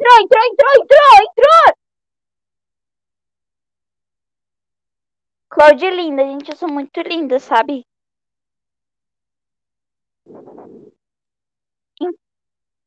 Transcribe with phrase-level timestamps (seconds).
[0.00, 1.74] entrou, entrou, entrou, entrou, entrou!
[5.50, 6.50] Cláudia é linda, gente.
[6.50, 7.84] Eu sou muito linda, sabe?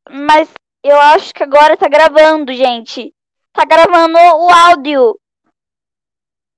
[0.10, 0.54] Mas
[0.84, 3.14] eu acho que agora tá gravando, gente.
[3.52, 5.20] Tá gravando o áudio.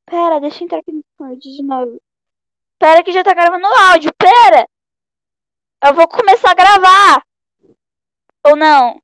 [0.05, 2.01] Pera, deixa eu entrar aqui no Discord de novo.
[2.77, 4.11] Pera que já tá gravando o áudio.
[4.17, 4.67] Pera!
[5.83, 7.25] Eu vou começar a gravar.
[8.45, 9.01] Ou não?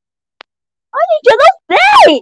[0.94, 2.22] Ai, gente, eu não sei!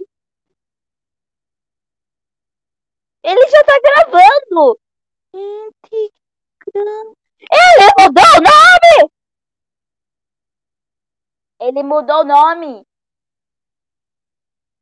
[3.22, 4.80] Ele já tá gravando!
[7.50, 9.10] Ele mudou o nome!
[11.60, 12.86] Ele mudou o nome.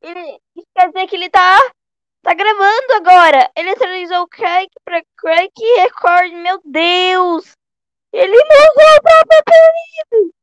[0.01, 0.41] Ele,
[0.75, 1.59] quer dizer que ele tá,
[2.23, 3.51] tá gravando agora.
[3.57, 6.33] Ele atualizou o Craig pra Craig Record.
[6.33, 7.53] Meu Deus!
[8.12, 10.34] Ele mudou o próprio apelido!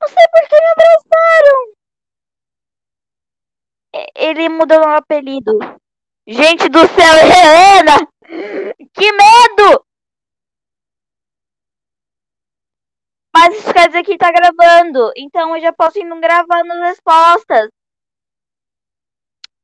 [0.00, 1.77] Não sei por que me abraçaram!
[4.14, 5.58] Ele mudou o apelido.
[6.26, 7.96] Gente do céu, Helena!
[8.92, 9.84] Que medo!
[13.34, 15.12] Mas isso quer dizer que tá gravando.
[15.16, 17.70] Então eu já posso ir gravando as respostas.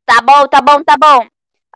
[0.07, 1.27] Tá bom, tá bom, tá bom.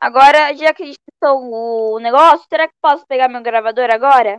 [0.01, 4.39] Agora, já que estou o negócio, será que posso pegar meu gravador agora?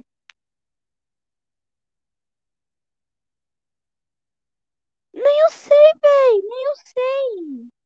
[5.13, 6.41] Nem eu sei, véi.
[6.41, 7.78] Nem eu sei.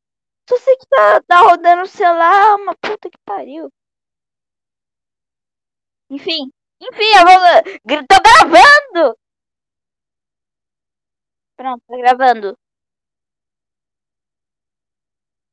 [0.54, 2.56] Só sei que tá, tá rodando o celular.
[2.58, 3.72] Uma puta que pariu.
[6.10, 6.52] Enfim.
[6.82, 8.08] Enfim, eu vou.
[8.08, 9.18] Tô gravando!
[11.56, 12.58] Pronto, tá gravando.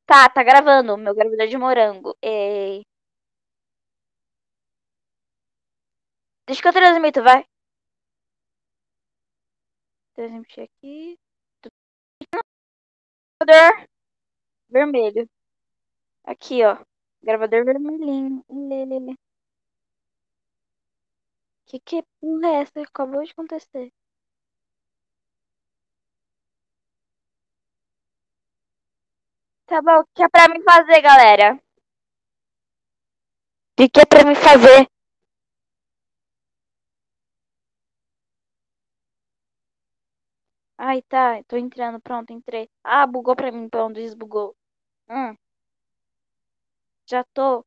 [0.06, 0.96] Tá, tá gravando.
[0.98, 2.16] Meu gravador de morango.
[2.22, 2.82] E...
[6.46, 7.40] Deixa que eu transmito, vai.
[10.14, 11.18] Transmitir aqui.
[13.40, 13.89] Gravador
[14.70, 15.28] vermelho.
[16.24, 16.78] Aqui, ó.
[17.22, 18.44] Gravador vermelhinho.
[18.50, 19.16] Lelele.
[21.68, 22.80] Que que porra é essa?
[22.82, 23.90] Acabou de acontecer.
[29.66, 31.58] Tá bom, o que é pra mim fazer, galera?
[33.80, 34.86] O que é pra mim fazer?
[40.76, 42.68] Ai, tá, tô entrando, pronto, entrei.
[42.82, 44.56] Ah, bugou pra mim, pronto, desbugou.
[45.10, 45.36] Hum.
[47.06, 47.64] Já tô.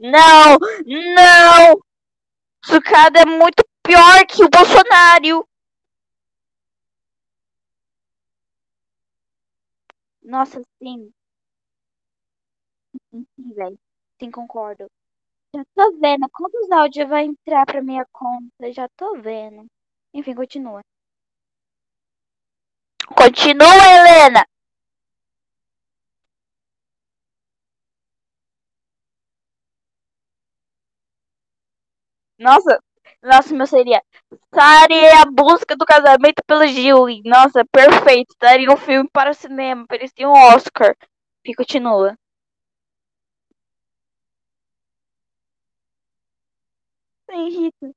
[0.00, 0.58] Não!
[0.86, 1.78] Não!
[2.64, 5.46] Sucada é muito pior que o Bolsonaro.
[10.24, 11.12] Nossa, sim.
[13.10, 13.78] Sim, velho.
[14.20, 14.86] Sim, concordo.
[15.54, 16.28] Já tô vendo.
[16.32, 18.72] Quantos áudios vai entrar pra minha conta?
[18.72, 19.66] Já tô vendo.
[20.14, 20.82] Enfim, continua.
[23.18, 24.44] Continua, Helena!
[32.38, 32.78] Nossa,
[33.22, 34.02] nossa, meu seria.
[34.54, 37.06] Sari é a busca do casamento pelo Gil.
[37.24, 38.34] Nossa, perfeito.
[38.40, 39.84] Daria um filme para o cinema.
[39.88, 40.94] Parecia um Oscar.
[41.44, 42.16] E continua.
[47.28, 47.92] Sem Rita.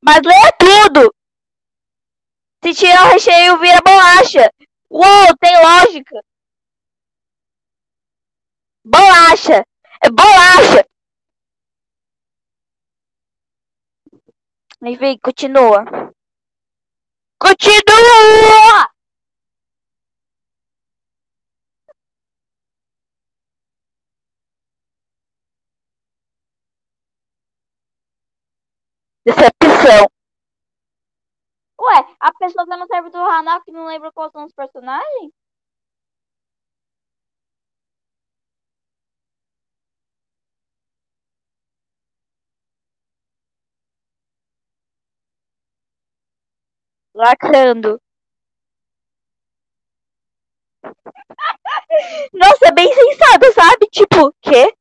[0.00, 1.12] Mas leia tudo!
[2.64, 4.50] Se tirar o recheio, vira bolacha.
[4.90, 6.20] Uou, tem lógica.
[8.84, 9.66] Bolacha!
[10.02, 10.86] É bolacha!
[14.82, 15.84] Enfim, continua.
[17.38, 18.90] Continua!
[29.26, 30.06] Decepção.
[31.80, 35.32] Ué, a pessoa que não serve do Hanako que não lembra quais são os personagens?
[47.14, 48.00] Lacrando.
[52.32, 53.86] Nossa, bem sensata, sabe?
[53.90, 54.72] Tipo, quê?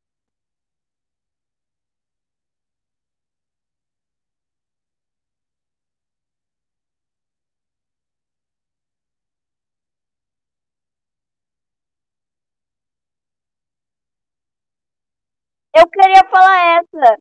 [15.76, 17.18] Eu queria falar essa.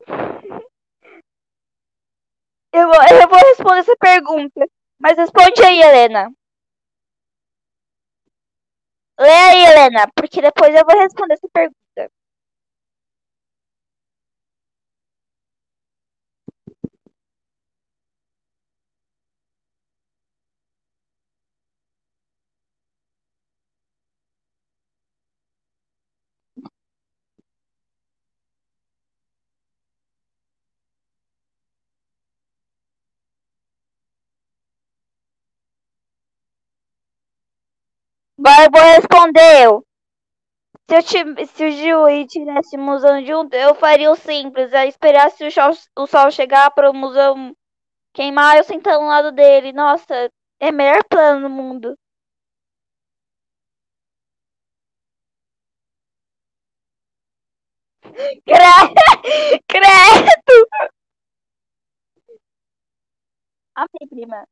[2.72, 4.66] Eu, eu vou responder essa pergunta.
[4.98, 6.30] Mas responde aí, Helena.
[9.18, 11.79] Lê aí, Helena, porque depois eu vou responder essa pergunta.
[38.40, 39.84] Agora eu vou responder eu.
[40.90, 44.70] Se, eu ti- se o Gil e tivesse musão junto, eu faria o simples.
[44.74, 47.56] É esperar se o sol, o sol chegar para o musão
[48.14, 49.72] queimar, eu sentar no lado dele.
[49.72, 51.96] Nossa, é o melhor plano do mundo.
[58.46, 60.56] Cre- Credo!
[63.74, 64.46] Amei, prima.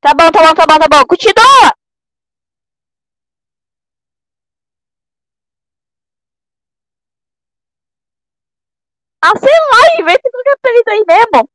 [0.00, 1.06] Tá bom, tá bom, tá bom, tá bom.
[1.06, 1.74] Continua!
[9.22, 11.50] Ah, sei lá, inventa qualquer apelido aí mesmo.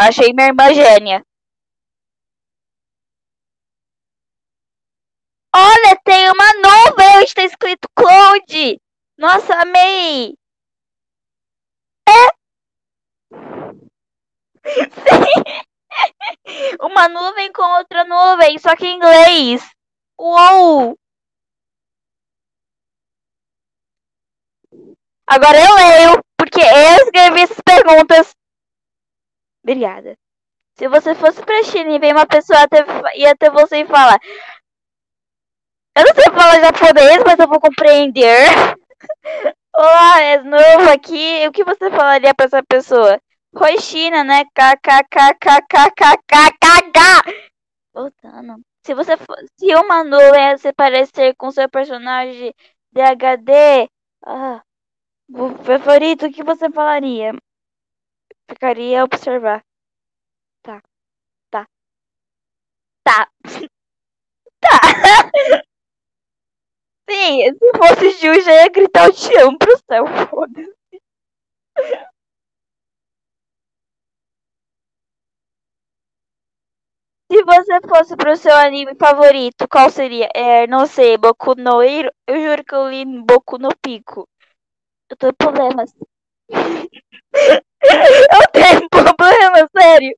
[0.00, 1.24] Achei minha irmã gênia.
[5.54, 8.80] Olha, tem uma nuvem onde tá escrito Cloud.
[9.18, 10.34] Nossa, amei.
[14.64, 15.58] Sim.
[16.80, 19.62] Uma nuvem com outra nuvem, só que em inglês.
[20.18, 20.96] Uou!
[25.26, 28.34] Agora eu leio, porque eu escrevi essas perguntas.
[29.62, 30.16] Obrigada.
[30.78, 32.78] Se você fosse pra China e vem uma pessoa até,
[33.16, 34.18] ia até você e falar.
[35.96, 38.46] Eu não sei falar japonês, mas eu vou compreender.
[39.76, 41.46] Olá, és novo aqui.
[41.46, 43.20] O que você falaria pra essa pessoa?
[43.80, 44.44] China, né?
[44.44, 45.28] KKKKKKKKK.
[47.92, 48.60] Voltando.
[48.84, 52.54] Se você for, se uma nuvem se parecer com seu personagem
[52.92, 53.88] de HD,
[54.24, 54.62] ah,
[55.64, 57.32] favorito, o que você falaria?
[58.48, 59.62] Ficaria a observar.
[60.62, 60.82] Tá.
[61.50, 61.66] Tá.
[63.04, 63.28] Tá.
[64.60, 64.80] Tá.
[67.10, 70.72] Sim, se fosse Ju, já ia gritar eu te amo pro céu, foda-se.
[77.32, 80.28] Se você fosse pro seu anime favorito, qual seria?
[80.34, 82.10] É, não sei, Boku no Hero?
[82.26, 84.28] Eu juro que eu li Boku no Pico.
[85.10, 85.92] Eu tô em problemas.
[87.82, 90.16] eu tenho problema, sério.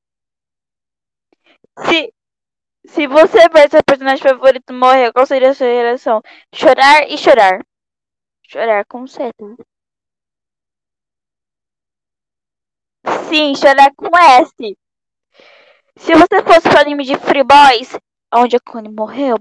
[1.84, 2.12] Se,
[2.90, 6.20] se você vê seu personagem favorito morrer, qual seria a sua reação?
[6.52, 7.64] Chorar e chorar.
[8.42, 9.56] Chorar com certeza.
[13.28, 14.76] Sim, chorar com S.
[15.96, 17.96] Se você fosse pro anime de Free Boys,
[18.34, 19.36] onde a Connie morreu,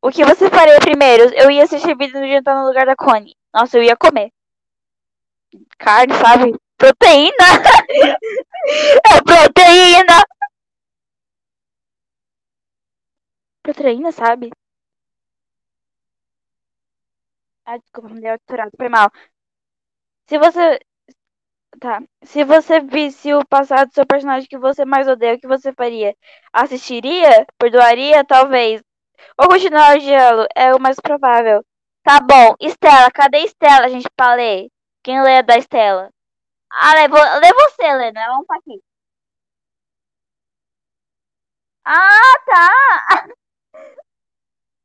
[0.00, 1.24] o que você faria primeiro?
[1.34, 3.34] Eu ia assistir vídeo no jantar no lugar da Connie.
[3.52, 4.30] Nossa, eu ia comer.
[5.78, 6.54] Carne, sabe?
[6.78, 7.48] Proteína!
[9.10, 10.22] é proteína!
[13.66, 14.50] Proteína, sabe?
[17.64, 19.10] Ah, desculpa, me deu aturado, foi mal.
[20.28, 20.78] Se você.
[21.80, 22.02] Tá.
[22.24, 25.72] Se você visse o passado do seu personagem que você mais odeia, o que você
[25.72, 26.14] faria?
[26.52, 27.46] Assistiria?
[27.58, 28.24] Perdoaria?
[28.24, 28.82] Talvez.
[29.38, 30.46] Ou continuar o gelo?
[30.56, 31.64] É o mais provável.
[32.04, 32.54] Tá bom.
[32.60, 34.68] Estela, cadê Estela, gente, pra ler?
[35.04, 36.10] Quem lê é da Estela?
[36.72, 38.20] Ah, lê, vo- lê você, Helena.
[38.22, 38.80] Ela não tá aqui.
[41.84, 42.68] Ah, tá!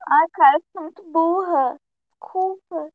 [0.07, 1.79] Ai, cara, eu sou muito burra.
[2.11, 2.91] Desculpa.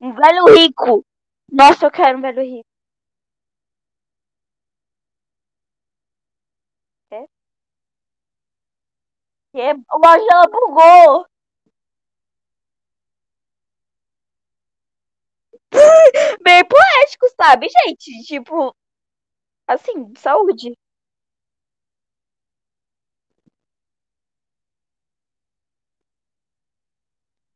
[0.00, 1.04] Um velho rico.
[1.52, 2.66] Nossa, eu quero um velho rico.
[7.10, 7.28] É?
[9.52, 9.66] Que?
[9.96, 11.26] O Angela bugou.
[16.42, 18.24] Bem poético, sabe, gente?
[18.24, 18.74] Tipo,
[19.68, 20.74] assim, saúde.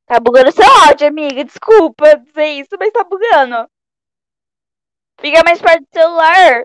[0.07, 1.45] Tá bugando seu áudio, amiga.
[1.45, 3.69] Desculpa dizer isso, mas tá bugando.
[5.21, 6.65] Fica mais perto do celular.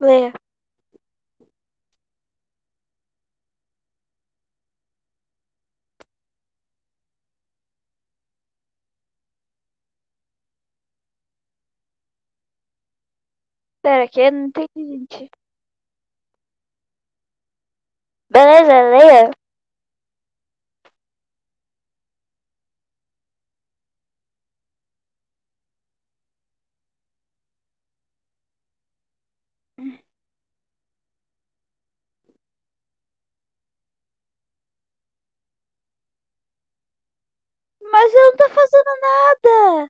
[0.00, 0.32] Lê.
[13.84, 14.68] Pera, que não entendi,
[15.08, 15.30] gente.
[18.32, 19.30] Beleza, leia.
[37.80, 39.88] Mas eu não tô fazendo nada.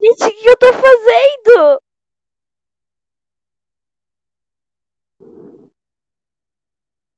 [0.00, 1.80] Gente, o que eu tô fazendo?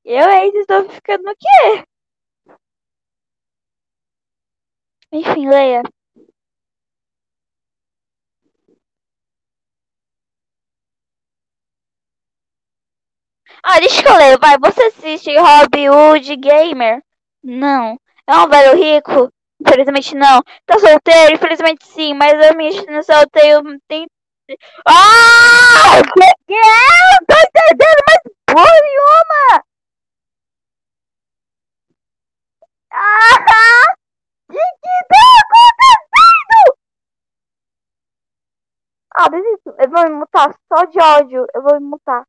[0.05, 1.85] Eu ainda estou ficando no quê?
[5.13, 5.83] Enfim, leia.
[13.63, 14.57] Ah, deixa eu leio, vai.
[14.59, 17.03] Você assiste Hollywood Gamer?
[17.43, 17.99] Não.
[18.27, 19.33] É um velho rico?
[19.61, 20.43] Infelizmente não.
[20.67, 21.35] Tá solteiro?
[21.35, 24.07] Infelizmente sim, mas a minha não solteiro tem.
[24.87, 26.03] Ah!
[26.47, 26.57] Que é?
[26.57, 29.65] Não tô entendendo mais porra nenhuma!
[32.93, 33.85] Ah!
[34.51, 36.77] Que que tá acontecendo?
[39.15, 39.75] Ah, desisto.
[39.79, 41.47] Eu vou me mutar só de ódio.
[41.55, 42.25] Eu vou me mutar.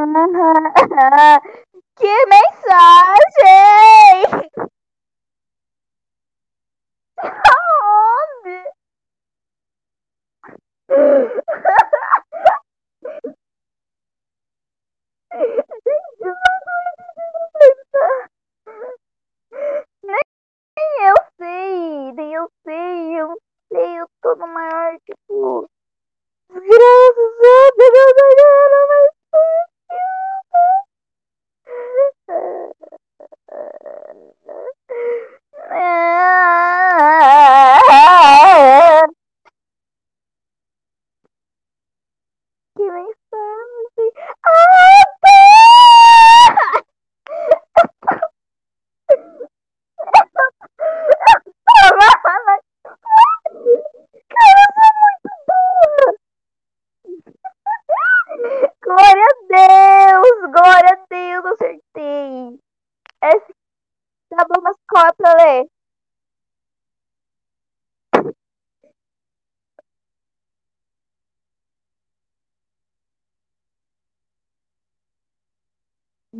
[1.96, 3.20] Que mensagem!
[7.18, 8.56] Aonde?
[20.02, 23.38] Nem eu sei, nem eu sei, eu
[23.70, 25.68] sei, eu tô no maior, tipo.
[26.48, 26.60] Graças
[27.44, 29.98] a Deus, agora Yeah.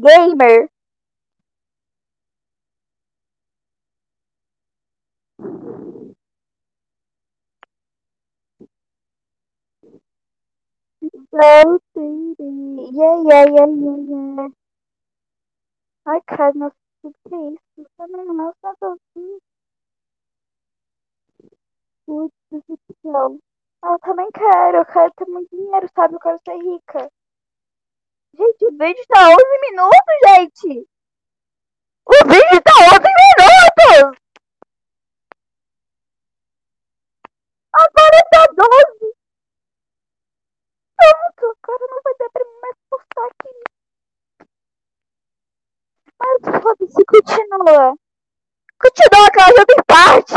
[0.02, 0.68] Gamer.
[11.30, 12.34] Solteirei.
[12.98, 14.48] Yeah, yeah, yeah, yeah, yeah.
[16.04, 17.90] Ai, cara, nossa, o que é isso?
[17.96, 19.40] Também não, tô aqui.
[22.06, 23.38] Putz, decepção.
[23.82, 26.14] Ah, eu também quero, eu quero ter muito dinheiro, sabe?
[26.14, 27.10] Eu quero ser rica.
[28.34, 29.36] Gente, o vídeo tá 11
[29.70, 30.88] minutos, gente!
[32.06, 34.18] O vídeo tá 11 minutos!
[37.72, 39.14] Agora tá 12!
[40.96, 43.60] Pronto, agora não vai dar pra mim mais postar aqui.
[46.18, 47.96] Mas foda-se, continua.
[48.78, 50.34] Continua, que ela já tem parte.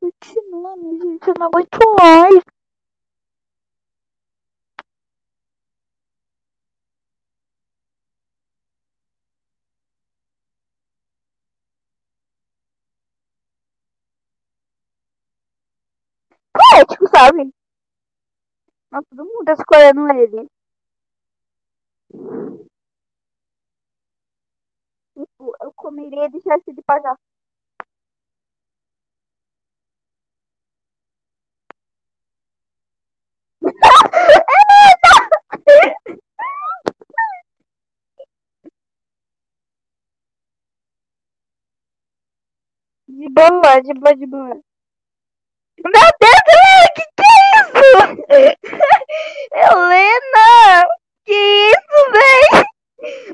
[0.00, 2.44] Continua, minha gente, eu não aguento mais.
[16.52, 17.52] Poético, sabe?
[18.90, 20.48] Mas todo mundo tá escolhendo ele.
[25.16, 27.16] Tipo, eu comeria e deixasse de pagar.
[43.08, 44.60] De boa, de boa, de boa.
[45.84, 48.58] Meu Deus, que que é isso?
[49.54, 50.86] Helena,
[51.24, 52.64] que isso, véi?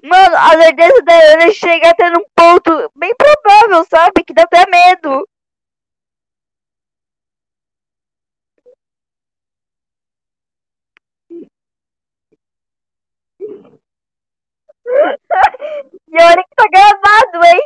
[0.05, 4.25] Mano, a certeza da Helena chega até num ponto bem provável, sabe?
[4.25, 5.27] Que dá até medo.
[16.13, 17.61] E olha que tá gravado, hein?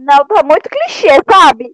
[0.00, 1.72] Não, tá muito clichê, sabe?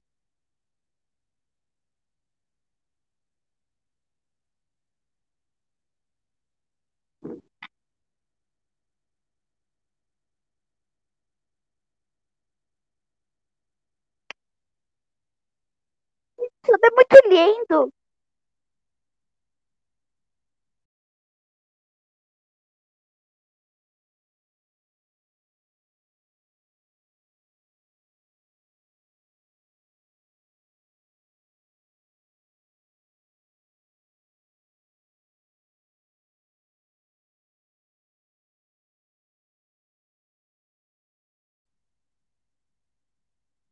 [16.62, 17.92] Tudo é muito lindo.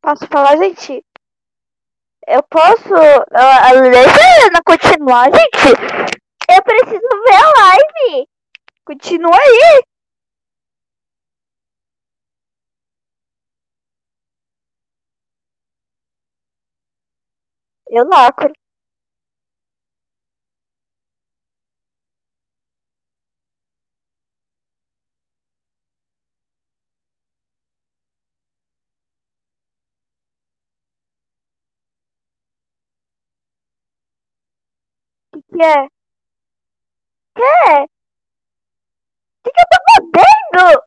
[0.04, 1.02] Posso falar, gente?
[2.26, 2.90] Eu posso.
[2.90, 5.72] Deixa a continuar, gente.
[6.46, 8.28] Eu preciso ver a live.
[8.84, 9.82] Continua aí.
[17.88, 18.50] Eu lacro.
[18.50, 18.63] O
[35.54, 35.88] que, é?
[37.36, 37.86] Que é?
[39.42, 39.78] Que, que eu tô
[40.12, 40.82] fazendo?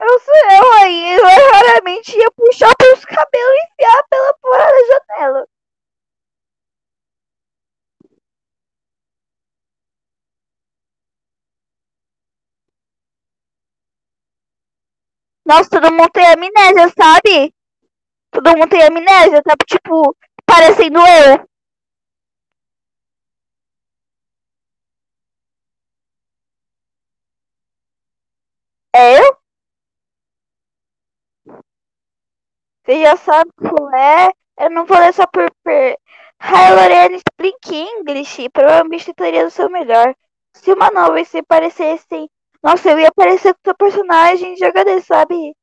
[0.00, 1.14] Eu sou eu aí.
[1.16, 5.48] Eu raramente ia puxar pelos cabelos e enfiar pela porra da janela.
[15.46, 17.54] Nossa, todo mundo tem amnésia, sabe?
[18.32, 19.54] Todo mundo tem amnésia, tá?
[19.66, 21.46] Tipo, parecendo eu.
[28.94, 29.36] É eu?
[32.84, 34.30] Você já sabe qual é.
[34.58, 35.50] Eu não vou ler só por.
[35.62, 35.98] per...
[36.40, 38.48] Hi, Lorena, speak English.
[38.50, 40.14] Provavelmente tentaria o seu melhor.
[40.54, 42.28] Se uma nova se parecesse.
[42.64, 45.54] Nossa, eu ia parecer com seu personagem de HD, sabe?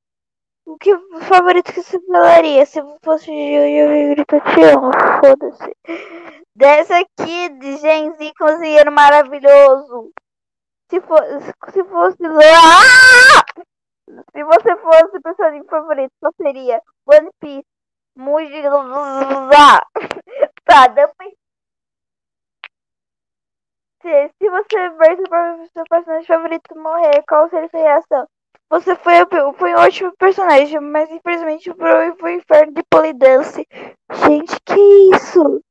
[0.68, 5.76] O que o favorito que você falaria se fosse eu te amo, foda-se.
[6.56, 10.12] Dessa aqui de Genzi cozinheiro maravilhoso.
[10.92, 11.52] Se fosse.
[11.74, 12.18] Se fosse.
[12.24, 13.44] Ah!
[14.36, 16.80] Se você fosse o personagem favorito, qual seria?
[17.08, 17.66] One Piece.
[18.16, 18.62] Muji.
[20.64, 21.40] Tá, depois.
[24.02, 25.18] Se, se você ver
[25.74, 28.28] seu personagem favorito morrer, qual seria sua reação?
[28.70, 29.14] Você foi,
[29.58, 33.68] foi um ótimo personagem, mas infelizmente foi pro inferno de Polydance.
[34.26, 34.80] Gente, que
[35.14, 35.62] isso?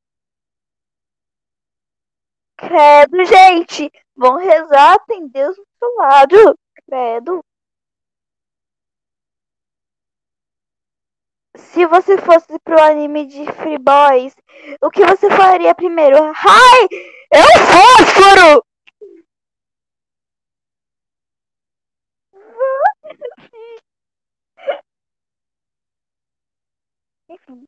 [2.59, 3.91] Credo, gente!
[4.15, 6.59] Vão rezar, tem Deus do seu lado.
[6.87, 7.43] Credo.
[11.61, 14.35] Se você fosse pro anime de Free Boys,
[14.83, 16.17] o que você faria primeiro?
[16.17, 16.89] Ai!
[17.33, 18.65] O fósforo!
[27.29, 27.67] Enfim.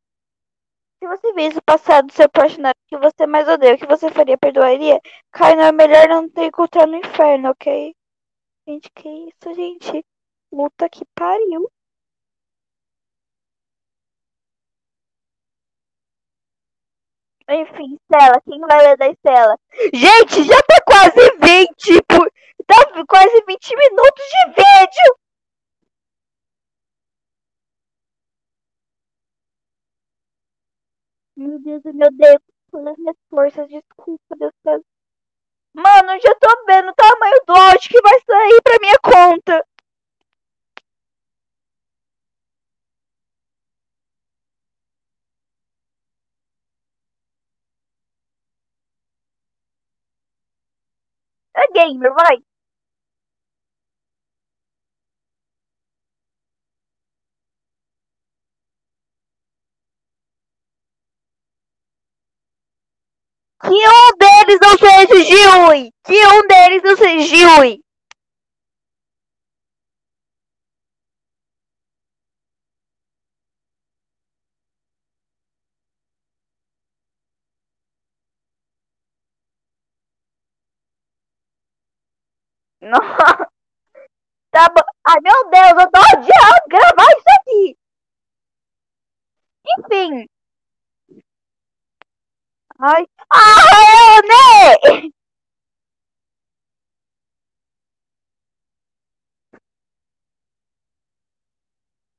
[1.03, 4.11] Se você visse o passado do seu personagem que você mais odeia, o que você
[4.11, 4.39] faria?
[4.39, 5.01] Perdoaria?
[5.31, 7.95] Kai, não é melhor não ter encontrado no inferno, ok?
[8.67, 10.05] Gente, que isso, gente?
[10.53, 11.71] Luta que pariu.
[17.53, 19.59] Enfim, Estela, quem vai ler da Estela?
[19.93, 22.33] Gente, já tá quase 20, por...
[22.67, 25.17] tá quase 20 minutos de vídeo!
[31.37, 32.39] Meu Deus, meu Deus,
[32.71, 34.83] todas as minhas forças, desculpa, Deus.
[35.75, 39.67] Mano, já tô vendo o tamanho do áudio que vai sair pra minha conta.
[51.57, 52.37] É gamer, vai.
[63.63, 65.93] Que um deles não seja Jiui!
[66.05, 67.81] Que um deles não seja Jiui!
[82.83, 83.01] Não.
[84.51, 84.83] Tá bom.
[85.07, 87.77] Ai, meu Deus, eu tô odiando gravar isso aqui.
[89.79, 90.27] Enfim.
[92.79, 95.03] Ai, ai, né?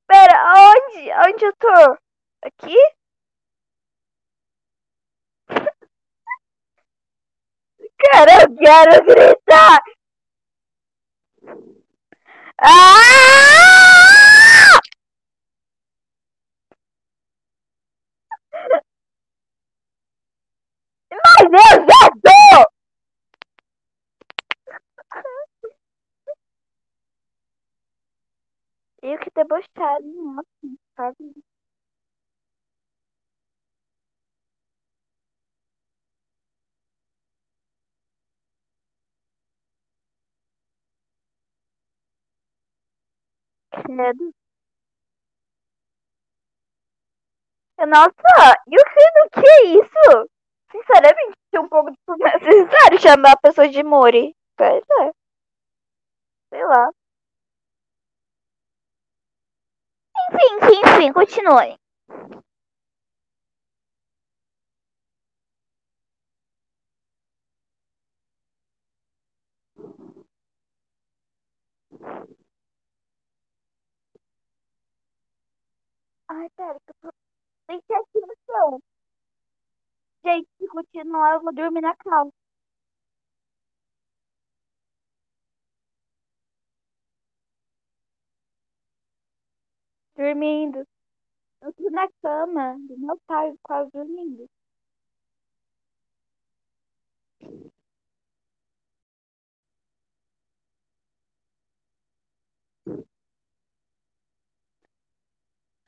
[0.07, 0.37] Pera,
[0.69, 1.11] onde?
[1.27, 1.97] Onde eu tô?
[2.45, 2.75] Aqui?
[8.11, 9.81] Cara, eu quero gritar!
[12.61, 13.13] Ah!
[21.11, 22.73] Mas eu já tô!
[29.01, 30.47] Eu que debochado, nossa,
[30.95, 31.43] sabe?
[43.81, 44.33] Credo.
[47.87, 50.29] Nossa, e o que do que é isso?
[50.71, 54.35] Sinceramente, tem um pouco de necessário chamar a pessoa de Mori.
[54.57, 55.11] Pois é.
[56.51, 56.89] Sei lá.
[60.33, 61.77] Enfim, enfim, continue.
[76.27, 77.13] Ai, pera, que eu tô...
[78.27, 78.81] No chão.
[80.25, 82.33] Gente, se continuar, eu vou dormir na calça.
[90.17, 90.87] Dormindo.
[91.61, 94.49] Eu tô na cama do meu pai, quase dormindo.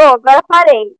[0.00, 0.99] Bom, agora parei.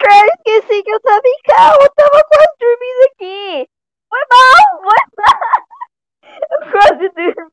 [0.00, 3.68] Eu esqueci que eu tava em carro, eu tava quase dormindo aqui.
[4.08, 5.64] Foi mal, foi mal.
[6.50, 7.43] Eu quase dormi.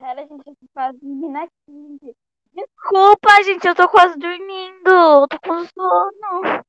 [0.00, 2.16] Pera, gente, dormindo aqui.
[2.54, 4.88] Desculpa, gente, eu tô quase dormindo.
[4.88, 6.42] Eu tô com sono.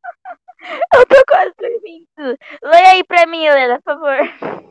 [0.93, 2.37] Eu tô quase dormindo.
[2.61, 4.70] Leia aí pra mim, Helena, por favor.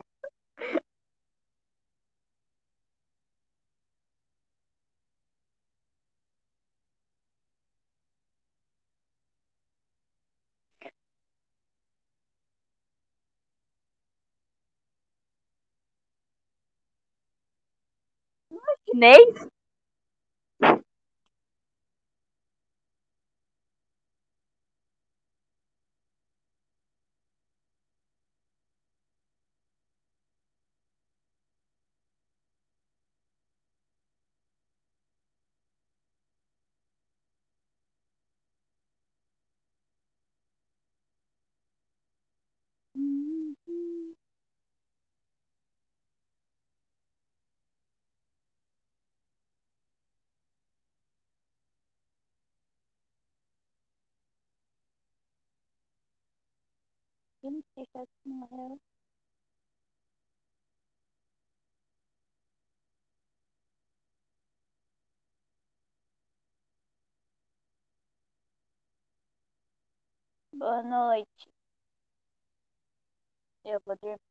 [18.91, 19.51] Chinês?
[57.43, 57.47] É
[58.01, 58.79] assim, não é.
[70.57, 71.51] Boa noite.
[73.65, 74.30] Eu vou dormir.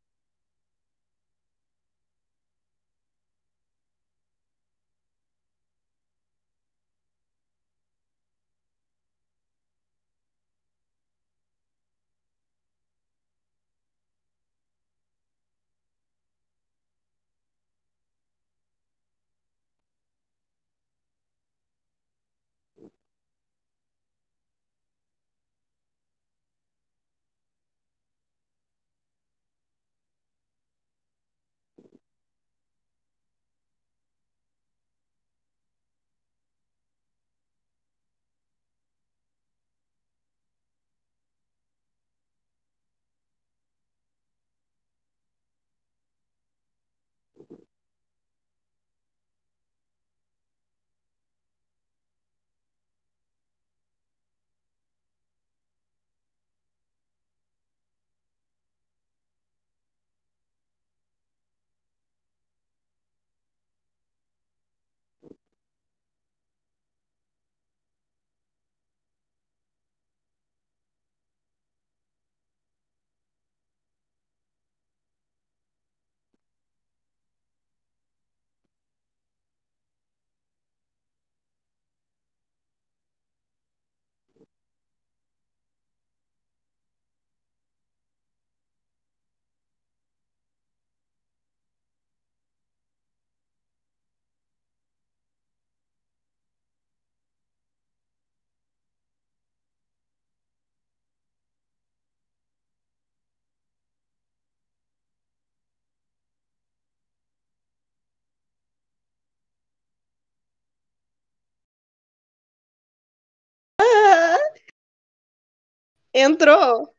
[116.15, 116.95] Entrou.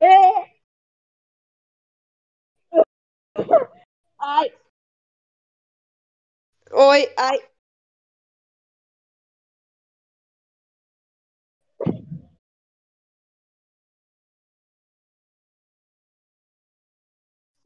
[0.00, 0.54] É.
[4.18, 4.50] Ai,
[6.86, 7.38] Oi, ai.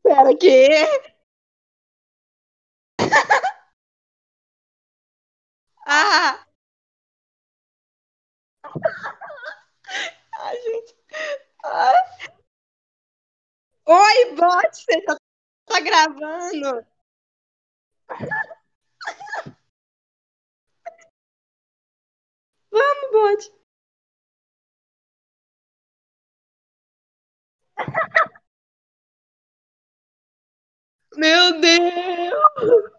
[0.03, 0.69] Pera, quê?
[5.87, 6.48] Ah!
[10.39, 10.95] Ai, gente.
[13.87, 15.17] Oi, bot, você tá,
[15.67, 16.87] tá gravando?
[22.73, 23.53] o bot.
[31.17, 32.99] Meu Deus!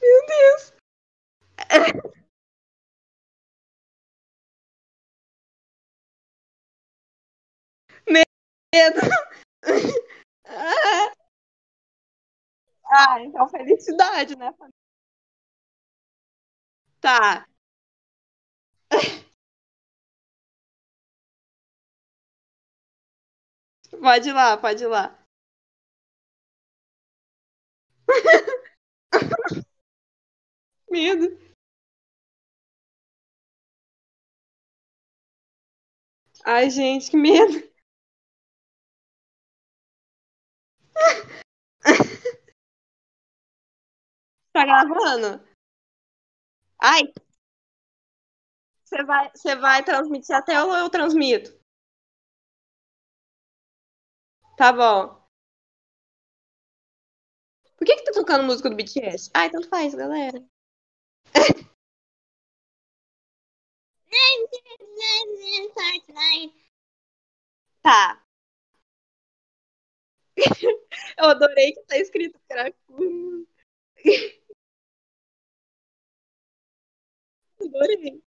[0.00, 0.83] Meu Deus!
[8.72, 9.00] Medo!
[12.86, 14.50] Ah, então felicidade, né?
[17.00, 17.46] Tá.
[24.00, 25.18] Pode ir lá, pode ir lá.
[30.90, 31.28] Medo.
[36.44, 37.62] Ai, gente, que medo.
[44.52, 45.40] Tá gravando?
[46.78, 47.02] Ai,
[48.82, 51.52] você vai, você vai transmitir até ou eu transmito?
[54.56, 55.24] Tá bom.
[57.76, 59.30] Por que que tá tocando música do BTS?
[59.32, 60.42] Ai, tanto faz, galera.
[67.82, 68.24] Tá.
[71.18, 73.46] Eu adorei que tá escrito cracudo.
[77.62, 78.22] Adorei.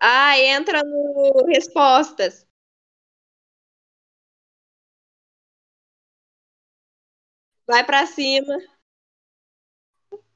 [0.00, 2.46] Ah, entra no respostas.
[7.66, 8.56] Vai pra cima.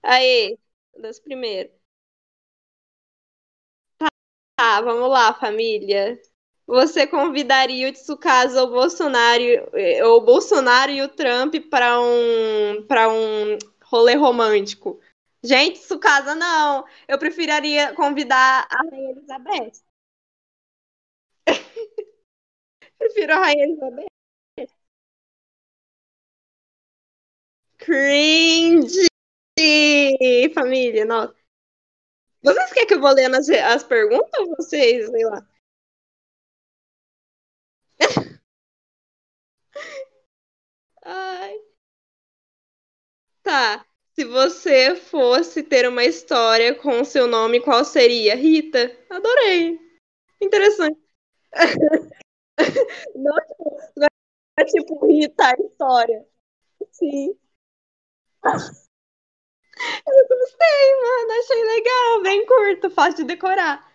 [0.03, 0.59] Aí,
[1.01, 1.73] das primeiras.
[4.57, 6.19] Tá, vamos lá, família.
[6.67, 9.43] Você convidaria o Tsukasa, o Bolsonaro,
[9.75, 15.01] eh, o Bolsonaro e o Trump para um para um rolê romântico?
[15.43, 16.85] Gente, Tsukasa não.
[17.09, 19.83] Eu preferiria convidar a Rainha Elizabeth.
[22.99, 24.07] Prefiro a Rainha Elizabeth.
[27.79, 29.08] Cringe!
[30.55, 31.35] Família, nossa.
[32.43, 35.47] Vocês querem que eu vou lendo as, as perguntas ou vocês, sei lá?
[41.05, 41.59] Ai.
[43.43, 43.85] Tá.
[44.15, 48.35] Se você fosse ter uma história com o seu nome, qual seria?
[48.35, 48.91] Rita?
[49.11, 49.79] Adorei.
[50.41, 50.99] Interessante.
[53.15, 54.09] Não, tipo, não
[54.59, 56.27] é tipo Rita a história.
[56.93, 57.35] Sim.
[60.07, 61.33] Eu gostei, mano.
[61.41, 62.23] Achei legal.
[62.23, 63.93] Bem curto, fácil de decorar.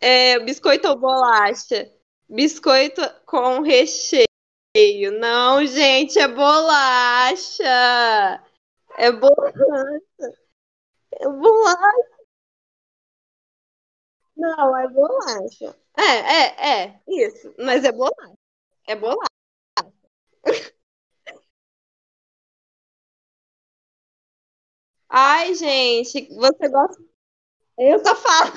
[0.00, 1.90] É, biscoito ou bolacha?
[2.28, 4.26] Biscoito com recheio.
[5.18, 7.64] Não, gente, é bolacha.
[8.98, 9.96] É bolacha.
[11.12, 12.16] É bolacha.
[14.36, 15.76] Não, é bolacha.
[15.96, 17.00] É, é, é.
[17.08, 17.54] Isso.
[17.58, 18.34] Mas é bolacha.
[18.86, 19.30] É bolacha.
[25.08, 27.02] Ai, gente, você gosta.
[27.78, 28.54] Eu tô falando.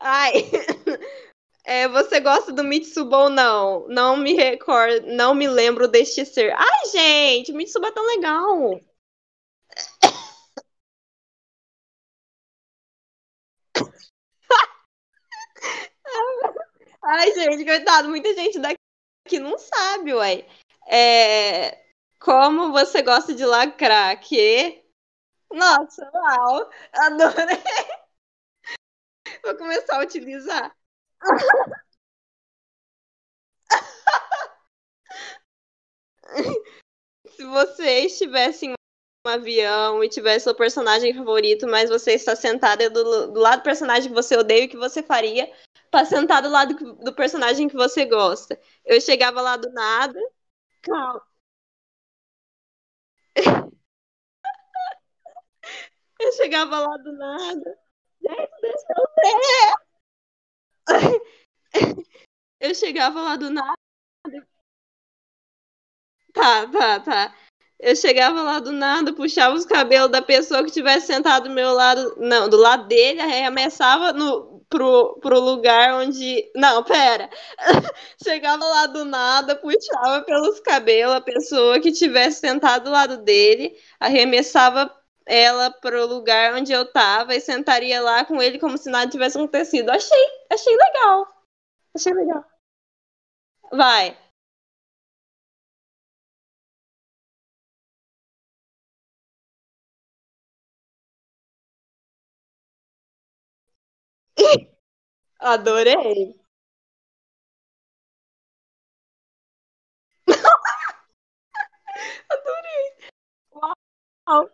[0.00, 0.32] Ai.
[1.64, 3.86] É, você gosta do Mitsuba ou não?
[3.88, 6.52] Não me recordo, não me lembro deste ser.
[6.56, 8.80] Ai, gente, Mitsuba é tão legal.
[17.02, 20.46] Ai, gente, coitado, muita gente daqui não sabe, ué.
[20.88, 21.78] É,
[22.18, 24.18] como você gosta de lacrar?
[24.20, 24.82] Que?
[25.52, 27.58] Nossa, uau, adorei.
[29.42, 30.74] Vou começar a utilizar.
[37.36, 42.88] Se você estivesse em um avião e tivesse seu personagem favorito, mas você está sentada
[42.90, 45.50] do, do lado do personagem que você odeia, o que você faria
[45.90, 48.58] para sentar do lado do personagem que você gosta?
[48.84, 50.18] Eu chegava lá do nada.
[50.82, 51.22] Calma.
[56.20, 57.78] Eu chegava lá do nada.
[58.20, 59.86] Gente, deixa eu ver.
[62.60, 63.76] Eu chegava lá do nada.
[66.32, 67.34] Tá, tá, tá.
[67.78, 71.72] Eu chegava lá do nada, puxava os cabelos da pessoa que tivesse sentado do meu
[71.72, 76.50] lado, não, do lado dele, arremessava no, pro, pro lugar onde.
[76.54, 77.28] Não, pera.
[78.22, 83.76] Chegava lá do nada, puxava pelos cabelos a pessoa que tivesse sentado do lado dele,
[84.00, 84.90] arremessava
[85.26, 89.10] ela para o lugar onde eu tava e sentaria lá com ele como se nada
[89.10, 89.90] tivesse acontecido.
[89.90, 91.26] Achei, achei legal.
[91.94, 92.44] Achei legal.
[93.72, 94.16] Vai.
[105.52, 106.34] Adorei.
[112.32, 112.84] Adorei.
[114.26, 114.50] Uau.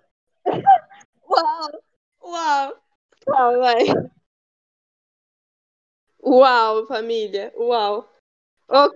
[1.28, 1.82] Uau.
[2.22, 2.76] Uau.
[3.28, 3.84] Uau, vai.
[6.22, 7.52] Uau, família.
[7.56, 8.08] Uau.
[8.68, 8.90] Ô,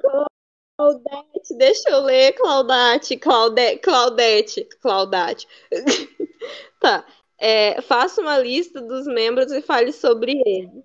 [0.79, 5.49] Claudete, deixa eu ler, Claudete, Claudete, Claudete, Claudete.
[6.81, 7.07] tá.
[7.39, 10.85] É, faça uma lista dos membros e fale sobre ele.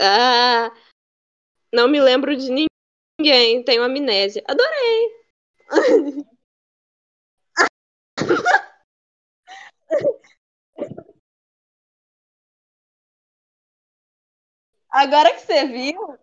[0.00, 0.70] Ah,
[1.72, 2.50] não me lembro de
[3.20, 4.42] ninguém, tenho amnésia.
[4.46, 5.12] Adorei.
[14.90, 16.18] Agora que você viu.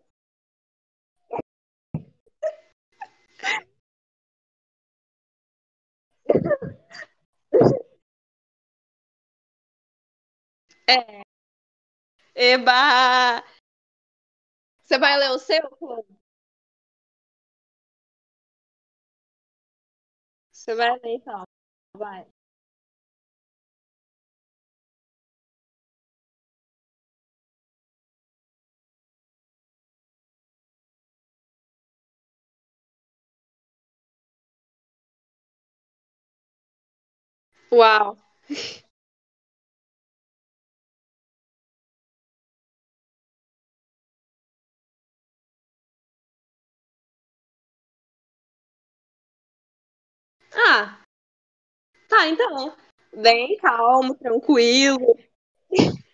[10.87, 11.25] É.
[12.35, 13.43] Eba!
[14.83, 15.61] Você vai ler o seu?
[20.51, 21.43] Você vai ler então.
[21.97, 22.27] Vai.
[37.71, 38.17] Uau.
[50.67, 50.97] Ah,
[52.07, 52.75] tá, então.
[53.15, 55.17] Bem calmo, tranquilo.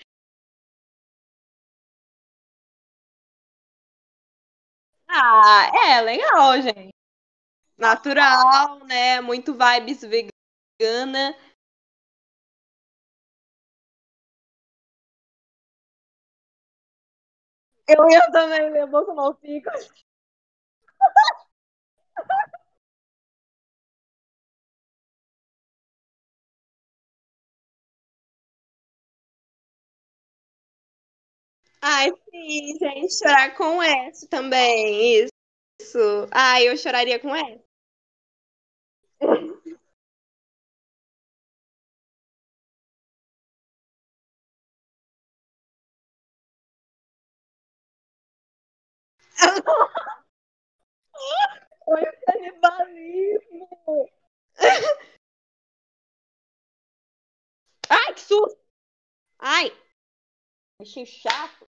[5.08, 6.90] Ah, é legal, gente.
[7.78, 9.22] Natural, né?
[9.22, 10.04] Muito vibes
[10.82, 11.36] vegana.
[17.88, 19.72] Eu ia também, minha boca não fica.
[31.82, 35.28] Ai, sim, gente, chorar com S também.
[35.82, 36.00] Isso.
[36.32, 37.62] Ai, eu choraria com S.
[51.86, 54.10] Foi o canibalismo.
[57.90, 58.60] Ai, que susto!
[59.40, 59.72] Ai,
[60.80, 61.71] bichinho chato.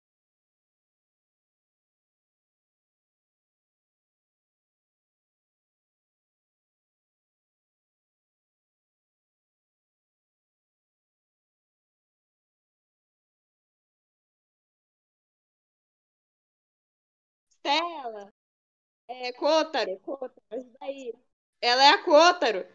[17.61, 18.33] Stella.
[19.09, 21.15] É Kotaro, Kotaro, isso daí.
[21.63, 22.67] Ela é a Kotaro.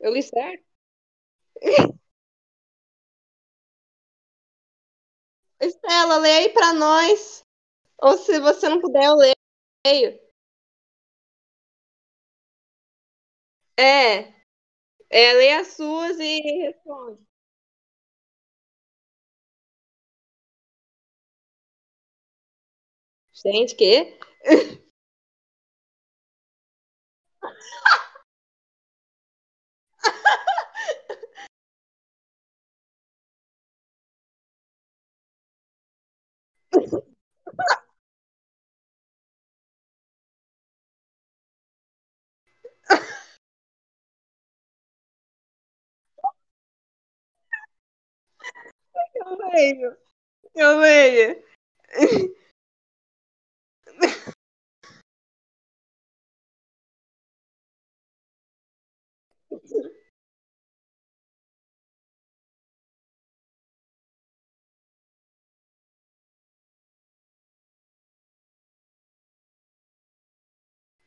[0.00, 0.64] Eu li certo?
[5.60, 7.44] Estela, lê aí pra nós.
[8.02, 10.20] Ou se você não puder, eu leio.
[13.78, 14.32] É,
[15.10, 17.22] é, lê as suas e responde.
[23.44, 24.18] Gente, que?
[49.14, 49.96] Eu leio,
[50.56, 51.44] eu leio.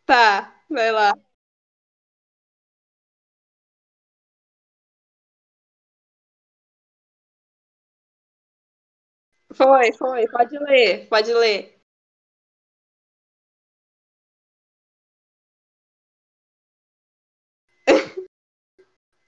[0.05, 1.13] Tá, vai lá.
[9.53, 11.76] Foi, foi, pode ler, pode ler.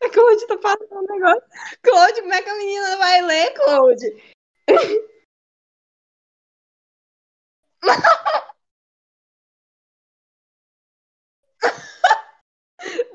[0.04, 1.44] A Claude tá passando um negócio.
[1.82, 4.06] Claude, como é que a menina vai ler, Claude?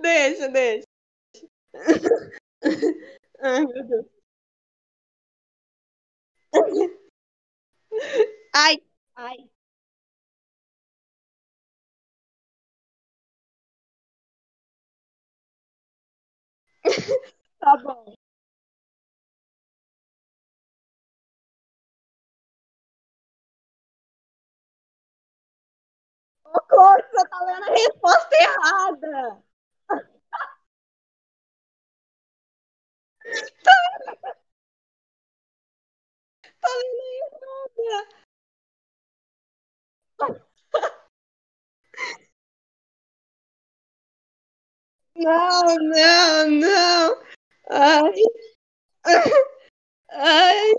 [0.03, 0.85] Deixa, deixa.
[3.43, 4.07] Ai, meu Deus.
[8.53, 8.77] Ai,
[9.17, 9.51] ai.
[17.61, 18.15] Tá bom.
[26.71, 29.43] Cor, você tá lendo a resposta errada.
[36.61, 37.39] Tá lendo
[40.19, 40.54] errada.
[45.17, 47.23] Não, não, não.
[47.71, 48.13] Ai.
[50.11, 50.75] Ai.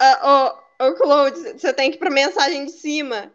[0.00, 3.32] Ah, ô, ô, Claude, você tem que ir pra mensagem de cima.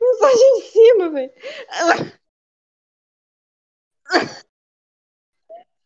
[0.00, 1.32] Mensagem de cima, velho.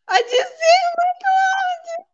[0.09, 2.07] A de cima, Claude.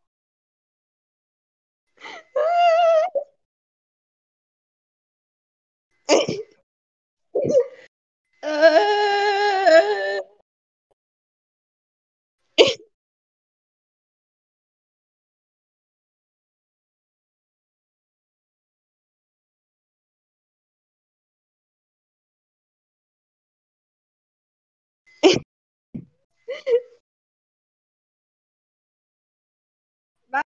[30.29, 30.43] Vai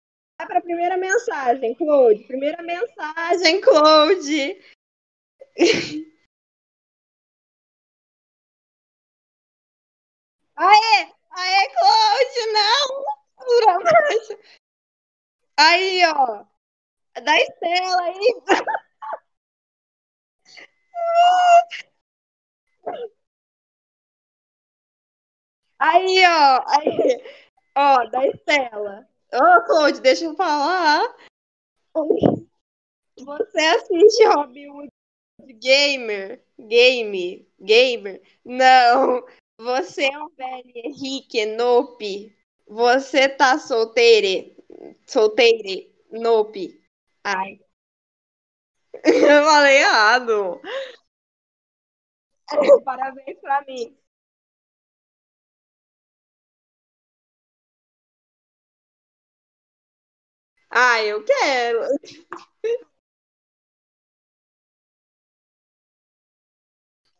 [0.47, 2.25] pra primeira mensagem, Claude.
[2.25, 4.59] Primeira mensagem, Claude.
[10.57, 11.09] Aê!
[11.31, 13.05] Aê, Claude, não!
[13.37, 13.79] Pura
[15.57, 16.45] Aí, ó.
[17.23, 18.43] Da Estela aí.
[25.79, 26.65] Aí, ó.
[26.69, 27.23] Aí.
[27.77, 29.09] Ó, da Estela.
[29.33, 31.15] Ô, Claude, deixa eu falar.
[33.17, 34.91] Você assiste Robin Hood
[35.53, 36.43] Gamer?
[36.59, 37.49] Game?
[37.61, 38.23] Gamer?
[38.45, 39.25] Não.
[39.59, 42.35] Você é um velho Henrique Nope.
[42.67, 44.57] Você tá solteire?
[45.07, 45.93] Solteire?
[46.11, 46.81] Nope.
[47.25, 47.61] Ai.
[49.05, 50.61] Eu falei errado.
[52.85, 53.97] Parabéns pra mim.
[60.71, 61.81] Ah, eu quero.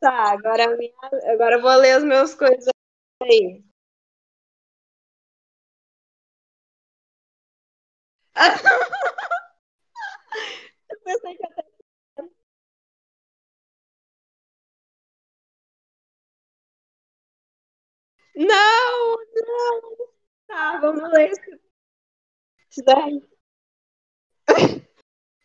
[0.01, 0.93] Tá, agora, a minha-
[1.33, 2.67] agora eu vou ler as meus coisas
[3.23, 3.63] aí.
[10.91, 11.65] Eu pensei que até...
[18.35, 19.97] Não, não.
[20.49, 21.31] Tá, vamos ler
[22.71, 23.21] isso daí.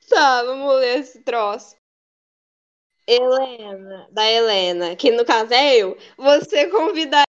[0.10, 1.76] Tá, vamos ler esse troço.
[3.08, 5.97] Helena, da Helena, que no caso é eu.
[6.18, 7.26] Você convidaria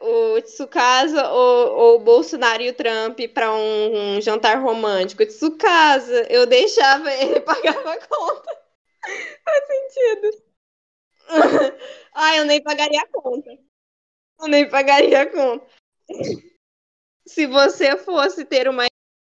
[0.00, 5.24] o Tsukasa ou, ou o Bolsonaro e o Trump para um, um jantar romântico?
[5.26, 8.58] Tsukasa, eu deixava ele pagar a conta.
[9.44, 10.48] Faz sentido.
[12.14, 13.50] Ah, eu nem pagaria a conta.
[14.40, 15.66] Eu nem pagaria a conta.
[17.26, 18.86] Se você fosse ter uma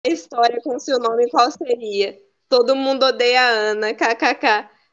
[0.05, 2.17] história com seu nome, qual seria?
[2.49, 4.69] Todo mundo odeia a Ana, kkk.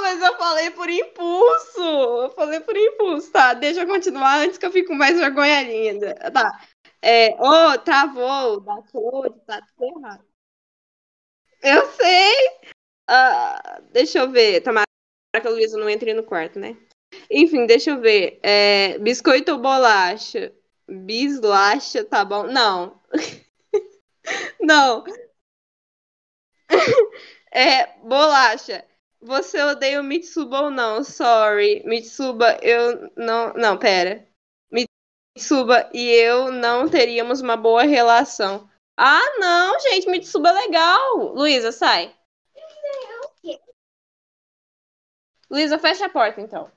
[0.00, 1.80] mas eu falei por impulso.
[1.80, 3.54] Eu falei por impulso, tá?
[3.54, 6.14] Deixa eu continuar antes que eu fique com mais vergonha ainda.
[6.32, 6.60] Tá.
[7.02, 10.24] É, oh, travou, da cor, tá tudo errado.
[11.62, 12.34] Eu sei.
[13.08, 14.62] Ah, deixa eu ver.
[14.62, 14.86] Tomara
[15.40, 16.76] que a Luísa não entre no quarto, né?
[17.30, 18.40] Enfim, deixa eu ver.
[18.42, 20.52] É, biscoito ou bolacha?
[20.88, 22.44] Bislacha, tá bom?
[22.44, 23.00] Não.
[24.60, 25.04] Não.
[27.52, 28.84] É, bolacha.
[29.26, 31.02] Você odeia o Mitsuba ou não?
[31.02, 31.82] Sorry.
[31.84, 33.52] Mitsuba, eu não.
[33.54, 34.24] Não, pera.
[34.70, 38.70] Mitsuba e eu não teríamos uma boa relação.
[38.96, 40.08] Ah, não, gente.
[40.08, 41.16] Mitsuba é legal.
[41.34, 42.14] Luísa, sai.
[45.50, 46.70] Luísa, fecha a porta então.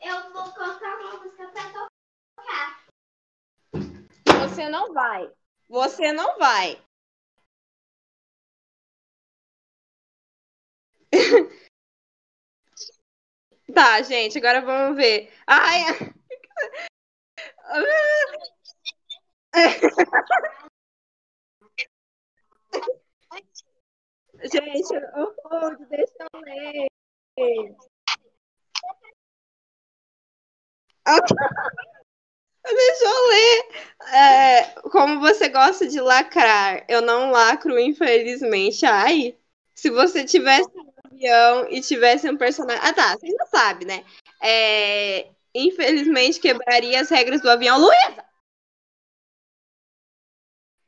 [0.00, 2.86] Eu vou colocar uma música pra tocar.
[4.48, 5.30] Você não vai.
[5.68, 6.82] Você não vai.
[13.74, 15.30] Tá, gente, agora vamos ver.
[15.46, 15.84] Ai!
[24.42, 26.88] Gente, oh, deixa eu ler.
[32.64, 33.68] Deixa eu ler.
[34.14, 36.84] É, como você gosta de lacrar?
[36.88, 38.84] Eu não lacro, infelizmente.
[38.86, 39.36] Ai,
[39.74, 40.68] se você tivesse
[41.12, 42.82] avião e tivesse um personagem.
[42.84, 43.16] Ah, tá.
[43.16, 44.04] Você já sabe, né?
[44.42, 47.78] É, infelizmente quebraria as regras do avião.
[47.78, 48.24] Luísa!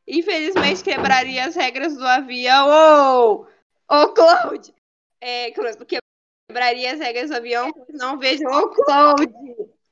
[0.06, 2.68] Infelizmente quebraria as regras do avião.
[2.68, 3.46] Ô,
[3.88, 4.74] oh, oh, Cloud!
[5.20, 8.44] É, quebraria as regras do avião, pois não vejo.
[8.46, 9.32] Ô, oh, Cloud!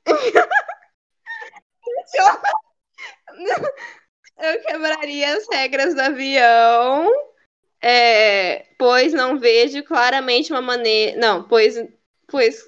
[4.39, 7.11] Eu quebraria as regras do avião,
[7.81, 11.17] é, pois não vejo claramente uma maneira.
[11.19, 11.75] Não, pois,
[12.27, 12.63] pois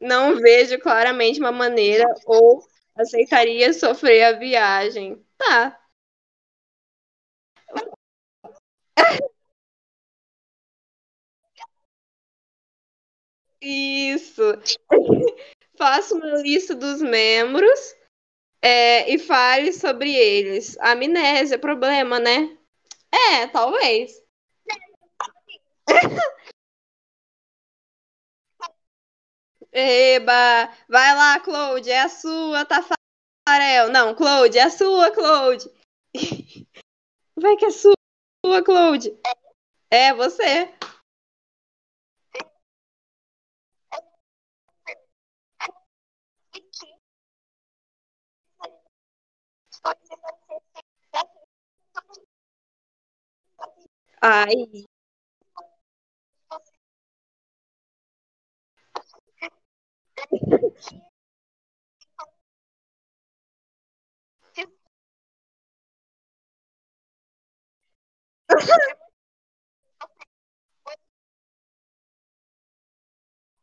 [0.00, 2.62] não vejo claramente uma maneira ou
[2.96, 5.22] aceitaria sofrer a viagem.
[5.38, 5.78] Tá.
[13.60, 14.42] Isso.
[15.78, 17.94] Faço uma lista dos membros
[18.62, 20.78] é, e fale sobre eles.
[20.80, 22.56] Amnésia, problema, né?
[23.12, 24.12] É, talvez.
[29.72, 30.68] Eba!
[30.88, 33.90] Vai lá, Claude, é a sua, Tafarel.
[33.92, 35.70] Não, Claude, é a sua, Claude.
[37.36, 39.16] Vai que é sua, Claude.
[39.90, 40.70] É você.
[54.20, 54.85] Ai.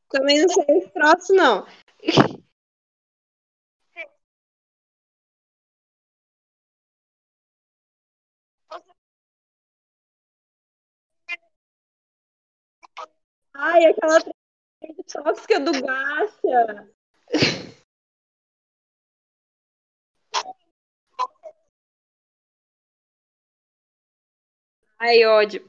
[0.10, 1.66] Também não sei esse troço, não.
[13.56, 14.20] Ai, aquela
[15.12, 16.88] tóxica do Gacha.
[24.98, 25.62] Ai, ódio.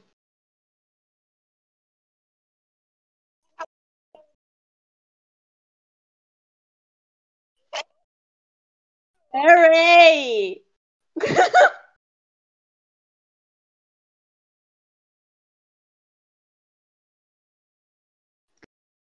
[9.31, 10.63] Hooray!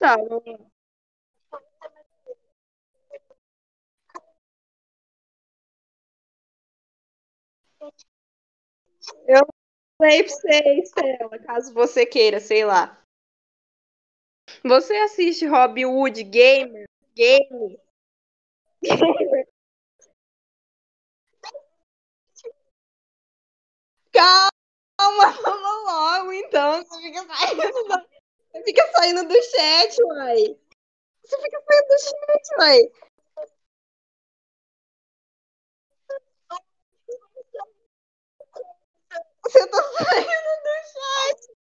[0.02, 0.18] Tá,
[9.28, 9.42] Eu
[10.02, 13.00] sei pra você, Estela, caso você queira, sei lá.
[14.64, 16.86] Você assiste Robin Hood Gamer?
[17.16, 17.78] Game?
[24.14, 26.84] Calma, vamos logo, então.
[26.86, 28.21] Você fica saindo do,
[28.52, 30.58] você fica saindo do chat, uai.
[31.24, 32.92] Você fica saindo do chat, uai.
[39.44, 41.52] Você tá saindo do chat.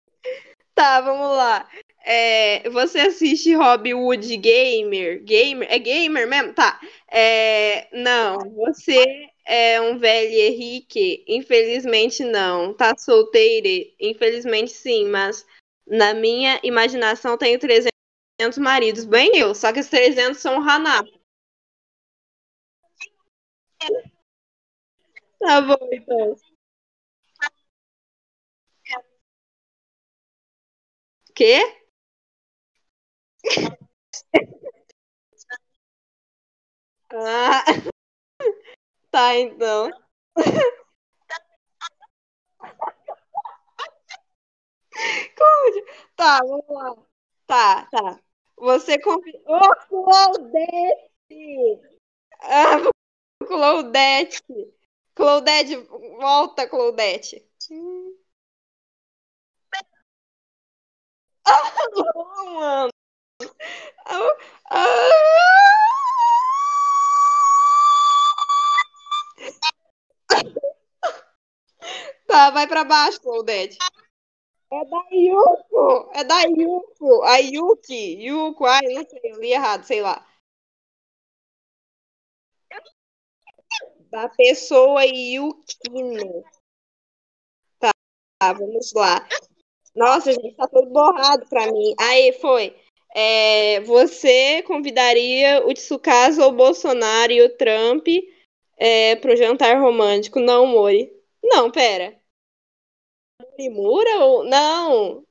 [0.75, 1.69] Tá, vamos lá.
[2.03, 5.23] É, você assiste Wood Gamer?
[5.23, 5.67] Gamer?
[5.71, 6.53] É gamer mesmo?
[6.53, 6.79] Tá.
[7.11, 11.23] É, não, você é um velho Henrique?
[11.27, 12.73] Infelizmente não.
[12.73, 13.67] Tá solteiro?
[13.99, 15.45] Infelizmente sim, mas
[15.87, 17.91] na minha imaginação tenho 300
[18.59, 19.05] maridos.
[19.05, 21.03] Bem eu, só que os 300 são Haná.
[25.39, 26.35] Tá bom, então.
[31.35, 31.59] Quê?
[37.13, 37.63] Ah,
[39.11, 39.89] tá, então.
[46.15, 46.95] Tá, vamos lá.
[47.47, 48.19] Tá, tá.
[48.57, 49.39] Você confia.
[49.45, 51.81] Ô, oh, Claudete!
[52.41, 52.77] Ah,
[53.47, 54.43] Claudete!
[55.15, 55.75] Claudete,
[56.19, 57.43] volta, Claudete.
[61.45, 62.91] Ah, não, mano.
[64.05, 64.37] Ah,
[64.71, 65.31] ah...
[72.27, 73.77] Tá, vai pra baixo, Claudete.
[74.73, 76.11] É da Yuko!
[76.13, 77.23] É da Yuko!
[77.23, 78.25] A Yuki!
[78.25, 80.25] Yuko, ai, não sei, eu li errado, sei lá.
[84.09, 86.43] Da pessoa Yukino.
[87.79, 89.27] Tá, vamos lá.
[89.95, 91.93] Nossa, gente, tá todo borrado pra mim.
[91.99, 92.75] Aí, foi.
[93.13, 98.07] É, você convidaria o Tsukasa, o Bolsonaro e o Trump
[98.77, 100.39] é, pro jantar romântico?
[100.39, 101.11] Não, Mori.
[101.43, 102.20] Não, pera.
[103.57, 104.43] Morimura ou.
[104.43, 105.23] Não!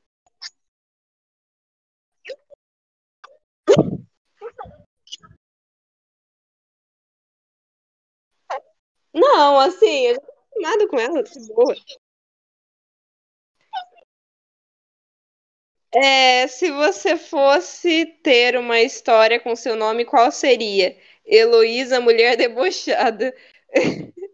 [9.15, 10.21] Não, assim, eu já
[10.89, 11.75] com ela, de boa.
[15.93, 20.97] É, se você fosse ter uma história com seu nome, qual seria?
[21.27, 23.35] Heloísa, mulher debochada.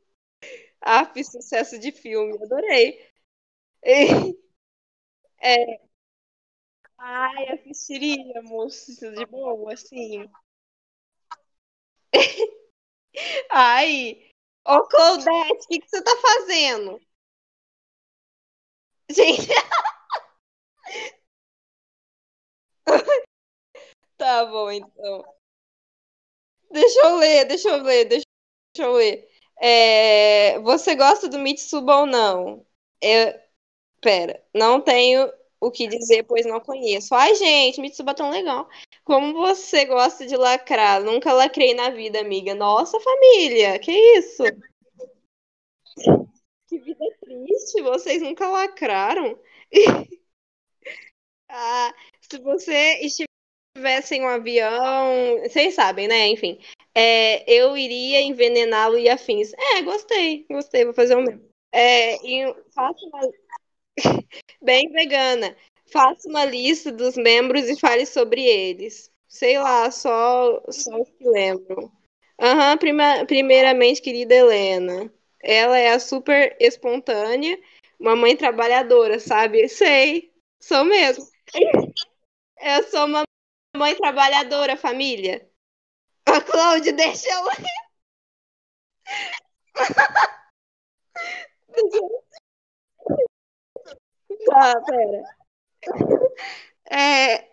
[1.15, 2.99] Fiz sucesso de filme, adorei.
[5.41, 5.81] É,
[6.99, 10.27] ai, assistiria, moço, de boa, assim.
[13.51, 14.19] Ai,
[14.65, 17.01] ô Claudete, o que que você tá fazendo?
[19.11, 19.49] Gente,
[24.17, 25.25] tá bom, então.
[26.71, 28.25] Deixa eu ler, deixa eu ler, deixa
[28.79, 29.29] eu ler.
[29.61, 32.67] É, você gosta do Mitsuba ou não?
[33.01, 33.33] Eu,
[34.01, 35.31] pera, não tenho
[35.61, 37.15] o que dizer, pois não conheço.
[37.15, 38.69] Ai, gente, Mitsuba tão legal.
[39.05, 41.03] Como você gosta de lacrar?
[41.03, 42.55] Nunca lacrei na vida, amiga.
[42.55, 44.43] Nossa, família, que isso?
[46.69, 49.39] Que vida triste, vocês nunca lacraram.
[51.49, 56.27] Ah, se você estivesse em um avião, vocês sabem, né?
[56.27, 56.59] Enfim,
[56.95, 59.53] é, eu iria envenená-lo e afins.
[59.55, 61.49] É, gostei, gostei, vou fazer o mesmo.
[61.73, 62.17] É,
[62.75, 63.21] faço uma...
[64.63, 65.57] bem vegana.
[65.93, 69.11] Faça uma lista dos membros e fale sobre eles.
[69.29, 71.91] Sei lá, só, só que lembram.
[72.41, 75.13] Aham, prima- primeiramente, querida Helena.
[75.43, 77.59] Ela é a super espontânea,
[78.01, 79.69] uma mãe trabalhadora, sabe?
[79.69, 81.25] Sei, sou mesmo.
[82.61, 83.25] Eu sou uma
[83.77, 85.49] mãe trabalhadora, família.
[86.27, 87.45] A Cláudia, deixa eu.
[94.47, 95.23] Tá, pera.
[96.91, 97.47] É...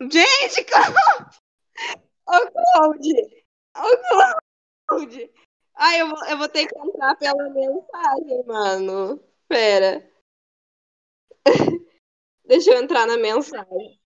[0.00, 1.00] Gente, calma!
[2.26, 3.22] Ô, Cláudia!
[3.76, 4.38] Ô,
[4.88, 5.30] Cláudia!
[5.76, 9.22] Ai, eu vou, eu vou ter que entrar pela mensagem, mano.
[9.48, 10.10] Pera.
[12.44, 13.98] Deixa eu entrar na mensagem.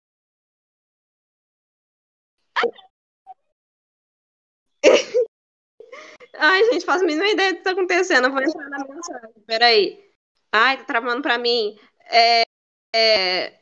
[6.34, 8.26] Ai, gente, faço a mínima ideia do que tá acontecendo.
[8.26, 9.42] Eu vou entrar na mensagem.
[9.46, 10.11] Peraí.
[10.52, 11.78] Ai, tá travando pra mim.
[12.10, 12.42] É,
[12.94, 13.60] é...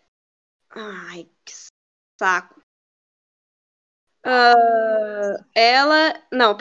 [0.71, 1.55] Ai, que
[2.21, 2.63] saco.
[4.25, 6.15] Ah, ela.
[6.33, 6.57] Não,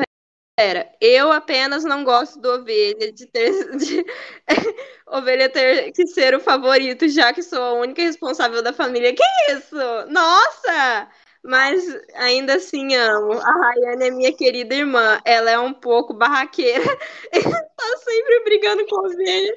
[0.57, 0.91] pera.
[1.01, 3.51] Eu apenas não gosto do ovelha de ter.
[3.77, 4.05] De...
[5.07, 9.15] ovelha ter que ser o favorito, já que sou a única responsável da família.
[9.15, 9.23] Que
[9.53, 9.75] isso?
[10.09, 11.09] Nossa!
[11.43, 11.83] Mas
[12.15, 13.33] ainda assim amo.
[13.33, 15.21] A Rayane é minha querida irmã.
[15.25, 16.83] Ela é um pouco barraqueira.
[17.77, 19.55] tá sempre brigando com ovelha.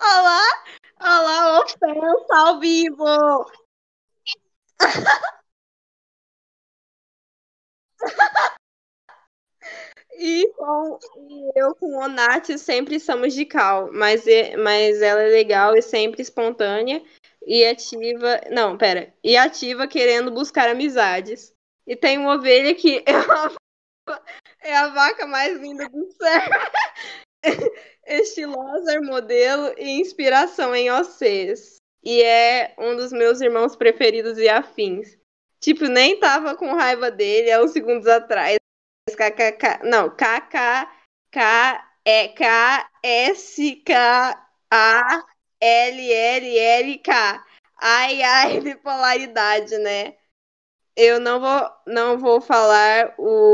[0.00, 0.42] Olá!
[1.00, 3.04] Olá, ofensa ao vivo!
[10.20, 10.98] E, com,
[11.54, 14.24] eu com o Nath sempre somos de cal, mas,
[14.64, 17.00] mas ela é legal e sempre espontânea
[17.48, 18.42] e ativa.
[18.50, 19.14] Não, pera.
[19.24, 21.54] E ativa querendo buscar amizades.
[21.86, 23.50] E tem uma ovelha que é a,
[24.60, 26.42] é a vaca mais linda do céu.
[28.06, 31.78] Estilosa, modelo e inspiração em OCs.
[32.04, 35.16] E é um dos meus irmãos preferidos e afins.
[35.58, 38.58] Tipo, nem tava com raiva dele há uns segundos atrás.
[39.10, 39.84] KKK.
[39.84, 42.28] Não, KKK é
[45.60, 47.44] K-S-K-A-L-L-L-K.
[47.76, 50.16] Ai, ai, bipolaridade, né?
[50.96, 53.52] Eu não vou, não vou falar o,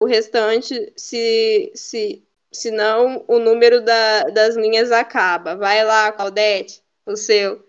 [0.00, 5.56] o restante se, se, senão o número da, das linhas acaba.
[5.56, 7.66] Vai lá, Claudete, o seu.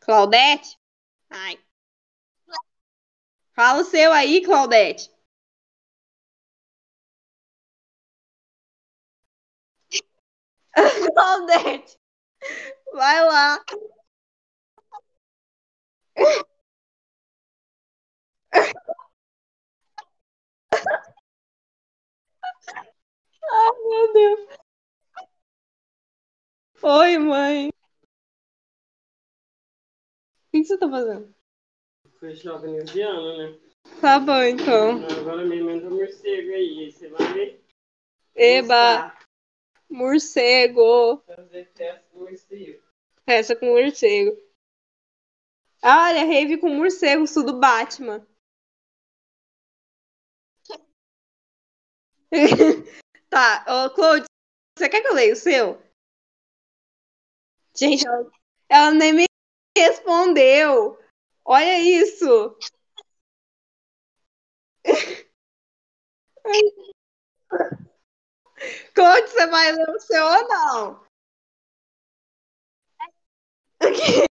[0.00, 0.76] Claudete?
[1.30, 1.58] Ai.
[3.54, 5.10] Fala o seu aí, Claudete.
[11.14, 11.98] Claudete,
[12.92, 13.64] vai lá.
[23.88, 24.40] Meu Deus.
[26.82, 27.68] Oi, mãe.
[27.68, 27.72] O
[30.52, 31.34] que você tá fazendo?
[32.20, 33.58] Fechar veneziano, né?
[34.00, 35.00] Tá bom, então.
[35.20, 37.64] Agora me manda um morcego aí, você vai ver?
[38.34, 39.15] Eba,
[39.90, 41.22] morcego.
[41.26, 42.82] Fazer teste com morcego.
[43.26, 43.56] Essa
[45.82, 48.26] Olha, rave com morcego, isso do Batman.
[53.28, 54.24] Tá, ô Claude,
[54.78, 55.82] você quer que eu leia o seu?
[57.76, 58.30] Gente, ela,
[58.68, 59.24] ela nem me
[59.76, 60.98] respondeu.
[61.44, 62.56] Olha isso.
[68.94, 71.06] Claude, você vai ler o seu ou não?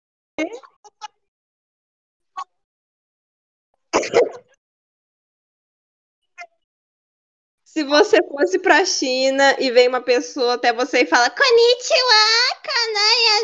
[7.64, 13.39] Se você fosse pra China e vem uma pessoa até você e fala Konnichiwa, kanaya.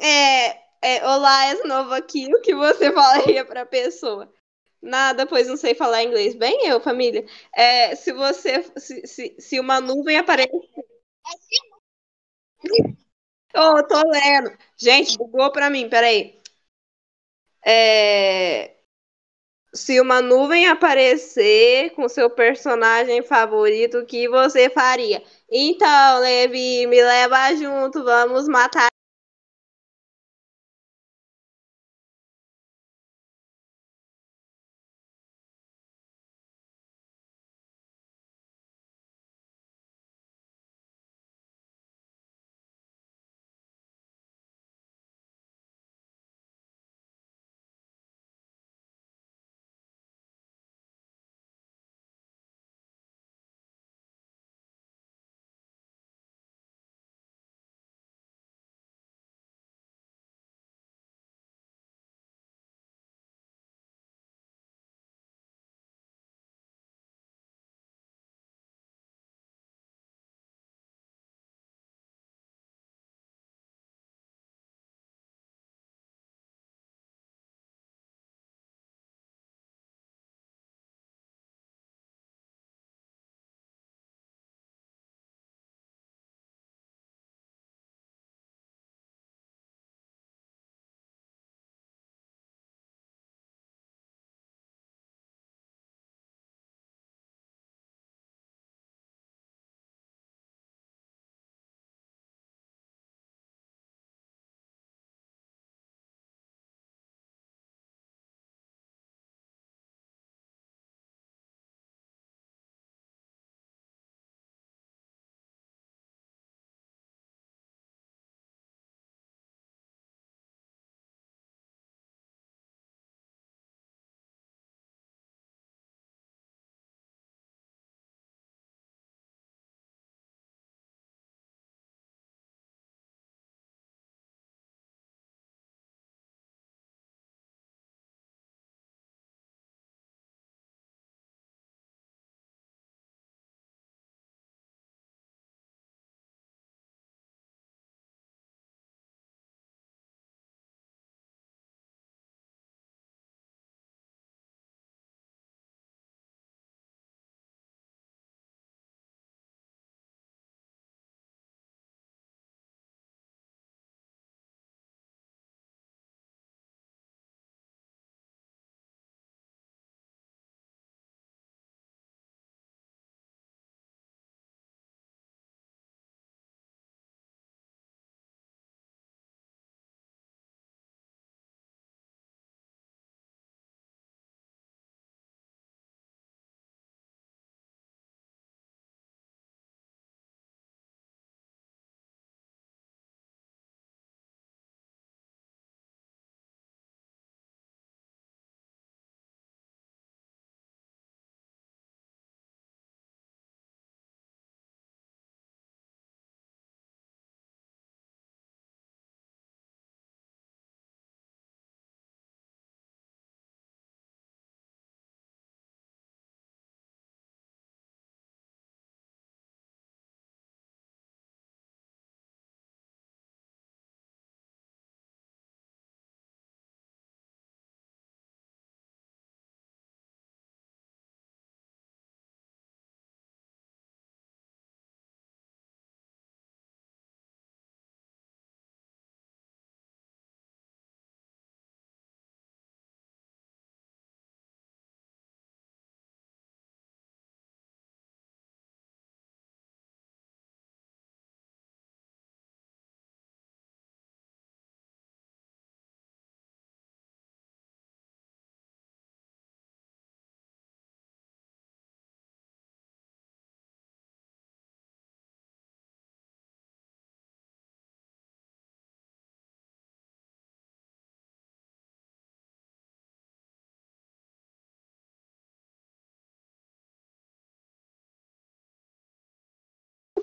[0.00, 2.26] É, é, olá, és novo aqui.
[2.34, 4.32] O que você falaria pra pessoa?
[4.80, 6.34] Nada, pois não sei falar inglês.
[6.34, 7.24] Bem eu, família.
[7.54, 8.62] É, se você.
[8.76, 10.50] Se, se, se uma nuvem aparecer.
[13.54, 14.56] Oh, tô lendo.
[14.78, 16.38] Gente, bugou pra mim, peraí.
[17.64, 18.76] É,
[19.74, 25.22] se uma nuvem aparecer com seu personagem favorito, o que você faria?
[25.50, 28.87] Então, Levi, me leva junto, vamos matar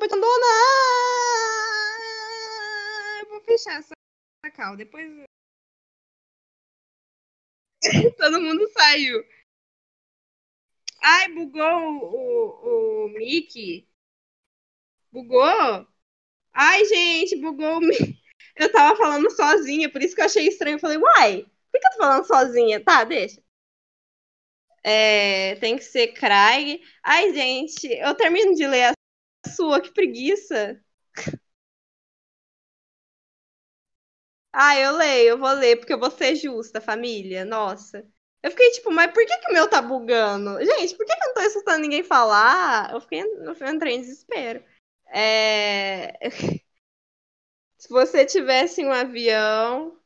[0.08, 2.00] tu abandonar.
[3.22, 3.94] Eu vou fechar essa
[4.56, 4.76] cal.
[4.76, 5.26] Depois.
[8.18, 9.24] Todo mundo saiu.
[11.02, 13.88] Ai, bugou o, o, o Mickey.
[15.12, 15.88] Bugou?
[16.54, 18.22] Ai, gente, bugou o Mickey.
[18.58, 20.76] Eu tava falando sozinha, por isso que eu achei estranho.
[20.76, 22.84] Eu falei, uai, por que eu tô falando sozinha?
[22.84, 23.42] Tá, deixa.
[24.84, 26.80] É, tem que ser Craig.
[27.04, 28.95] Ai, gente, eu termino de ler
[29.56, 30.80] sua, que preguiça.
[34.54, 37.44] Ah, eu leio, eu vou ler, porque eu vou ser justa, família.
[37.46, 38.06] Nossa.
[38.42, 40.64] Eu fiquei tipo, mas por que, que o meu tá bugando?
[40.64, 42.92] Gente, por que, que eu não tô escutando ninguém falar?
[42.94, 44.64] Eu fiquei, eu entrei em desespero.
[45.08, 46.18] É...
[47.78, 49.98] Se você tivesse um avião.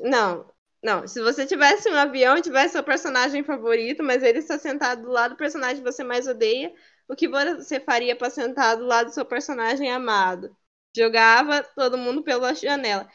[0.00, 0.52] Não,
[0.82, 1.06] não.
[1.08, 5.10] Se você tivesse um avião e tivesse seu personagem favorito, mas ele está sentado do
[5.10, 6.72] lado do personagem que você mais odeia,
[7.08, 10.54] o que você faria para sentar do lado do seu personagem amado?
[10.96, 13.08] Jogava todo mundo pela janela.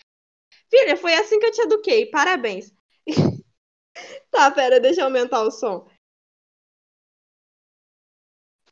[0.69, 2.07] Filha, foi assim que eu te eduquei.
[2.07, 2.73] Parabéns.
[4.31, 5.87] tá, pera, deixa eu aumentar o som.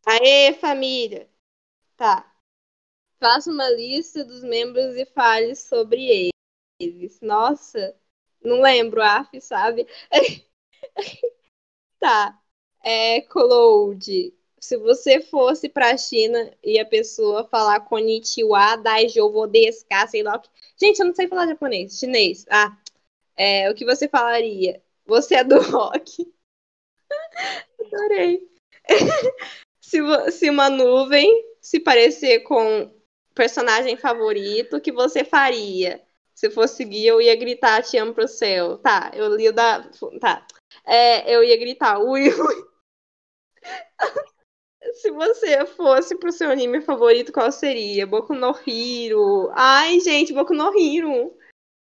[0.06, 1.28] Aê, família.
[1.98, 2.32] Tá.
[3.20, 6.38] Faça uma lista dos membros e fale sobre
[6.82, 7.20] eles.
[7.22, 7.96] Nossa,
[8.44, 9.88] não lembro, af, sabe?
[12.00, 12.38] tá.
[12.84, 14.34] É, Cloud.
[14.64, 20.40] Se você fosse pra China e a pessoa falar Konnichiwa, Daijouvo, Deska, sei lá o
[20.40, 20.50] que.
[20.80, 21.98] Gente, eu não sei falar japonês.
[21.98, 22.46] Chinês.
[22.50, 22.78] Ah.
[23.36, 24.82] É, o que você falaria?
[25.06, 26.32] Você é do rock.
[27.80, 28.48] Adorei.
[29.82, 29.98] se,
[30.32, 32.94] se uma nuvem se parecer com
[33.34, 36.04] personagem favorito, o que você faria?
[36.36, 38.78] Se fosse seguir, eu ia gritar te amo pro céu.
[38.78, 39.90] Tá, eu li o da.
[40.20, 40.46] Tá.
[40.86, 42.72] É, eu ia gritar, ui, ui.
[44.94, 48.08] Se você fosse pro seu anime favorito, qual seria?
[48.08, 49.52] Boku no Hiro.
[49.54, 51.38] Ai, gente, Boku no Hiro.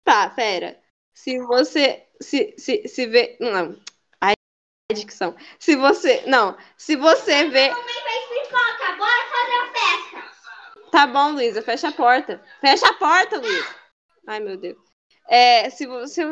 [0.03, 0.79] Tá, pera.
[1.13, 2.07] Se você.
[2.21, 3.37] Se, se, se vê.
[3.39, 3.77] Não.
[4.21, 4.33] Ai,
[4.93, 5.35] dicção.
[5.59, 6.23] Se você.
[6.25, 6.57] Não.
[6.77, 7.69] Se você vê.
[8.97, 10.89] Bora fazer a festa.
[10.91, 12.41] Tá bom, Luísa, fecha a porta.
[12.61, 13.75] Fecha a porta, Luísa.
[14.25, 14.86] Ai, meu Deus.
[15.29, 15.85] É, se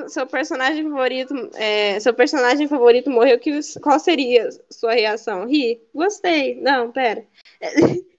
[0.08, 5.46] seu personagem favorito, é, seu personagem favorito morreu, que, qual seria sua reação?
[5.46, 5.82] Ri?
[5.94, 6.62] Gostei.
[6.62, 7.26] Não, pera.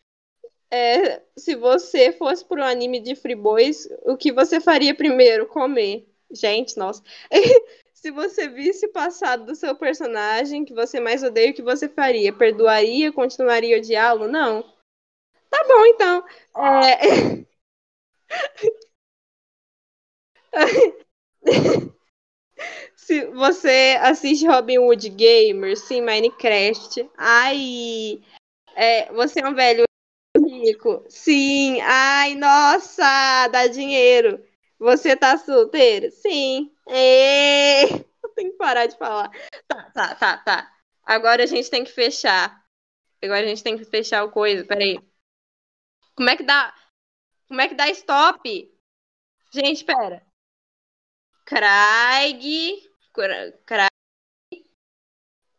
[0.68, 5.47] É, se você fosse pro anime de Free Boys, o que você faria primeiro?
[5.47, 6.07] Comer.
[6.31, 7.03] Gente, nossa.
[7.95, 11.89] se você visse o passado do seu personagem que você mais odeia, o que você
[11.89, 12.33] faria?
[12.33, 13.12] Perdoaria?
[13.12, 14.27] Continuaria odiá-lo?
[14.29, 14.62] Não.
[15.51, 16.24] Tá bom, então.
[16.57, 17.47] É...
[22.97, 27.09] Se você assiste Robin Hood Gamer, sim, Minecraft.
[27.17, 28.21] Ai,
[28.75, 29.85] é, você é um velho
[30.37, 31.05] rico.
[31.09, 34.43] Sim, ai, nossa, dá dinheiro.
[34.79, 36.11] Você tá solteiro?
[36.13, 36.73] Sim.
[36.89, 39.31] Eu tenho que parar de falar.
[39.69, 40.73] Tá, tá, tá, tá.
[41.05, 42.65] Agora a gente tem que fechar.
[43.23, 44.65] Agora a gente tem que fechar o coisa.
[44.65, 44.99] Peraí.
[46.17, 46.75] Como é que dá?
[47.49, 48.73] Como é que dá stop?
[49.53, 50.26] Gente, pera.
[51.47, 52.42] Craig.
[53.64, 53.90] Craig.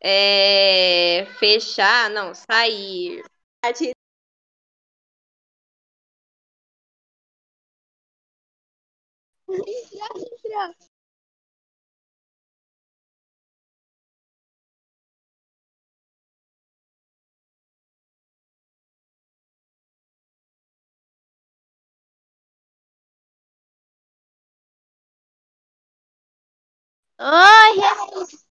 [0.00, 3.22] É, fechar, não, sair.
[27.20, 28.47] Oh, yes.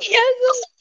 [0.00, 0.77] Oi, Jesus.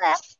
[0.00, 0.36] left.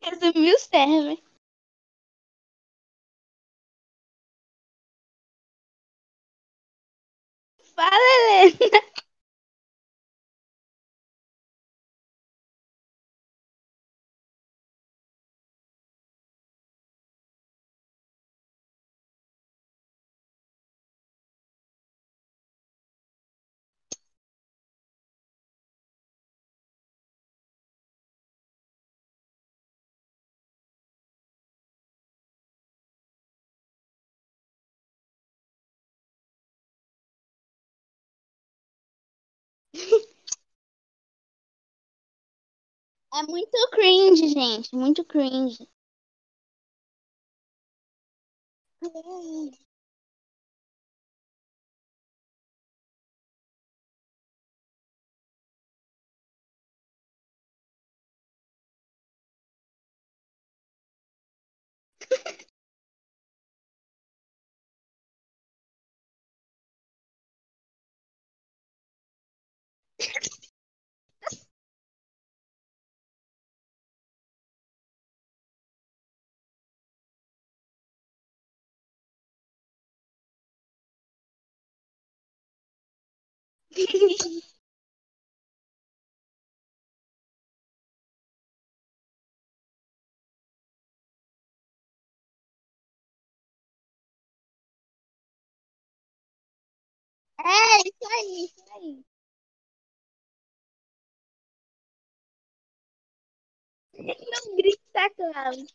[0.00, 1.18] Resumiu o server.
[7.74, 8.85] Fala, Helena.
[43.16, 44.72] É muito cringe, gente.
[44.76, 45.68] Muito cringe.
[97.46, 99.04] É, isso aí, isso aí.
[104.30, 105.66] Não grita, Cláudio.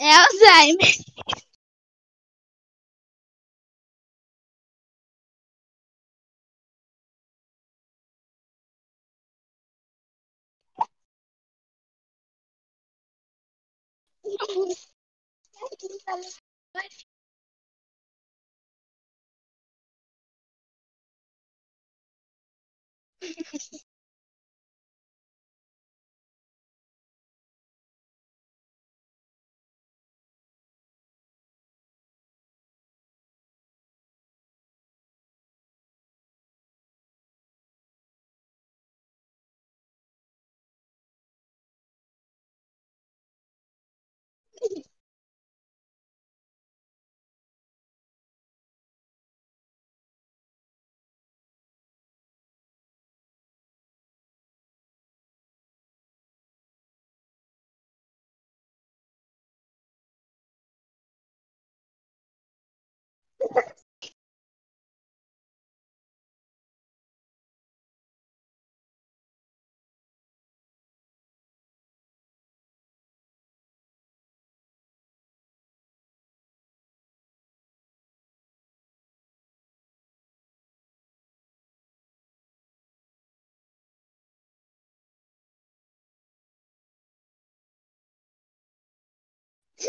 [0.00, 0.90] É Alzheimer.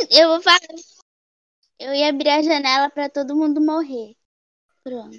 [0.09, 0.59] Eu vou falar.
[1.79, 4.15] Eu ia abrir a janela pra todo mundo morrer.
[4.83, 5.17] Pronto.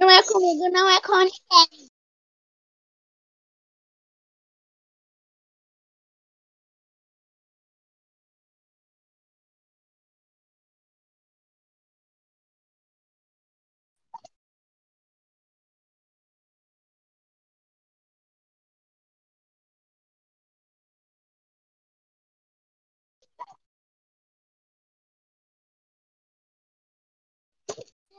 [0.00, 1.89] Não é comigo, não é com ninguém.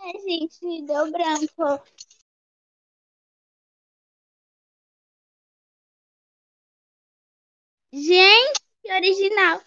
[0.04, 1.82] É, gente, deu branco.
[7.94, 9.62] Gente, que original.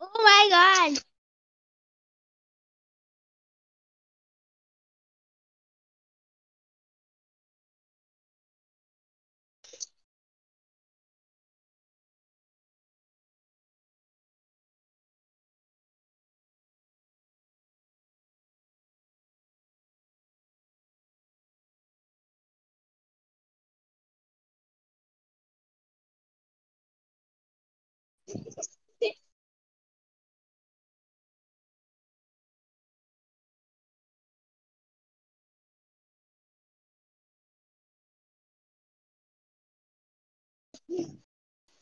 [0.00, 0.48] Oh my
[0.94, 1.04] god.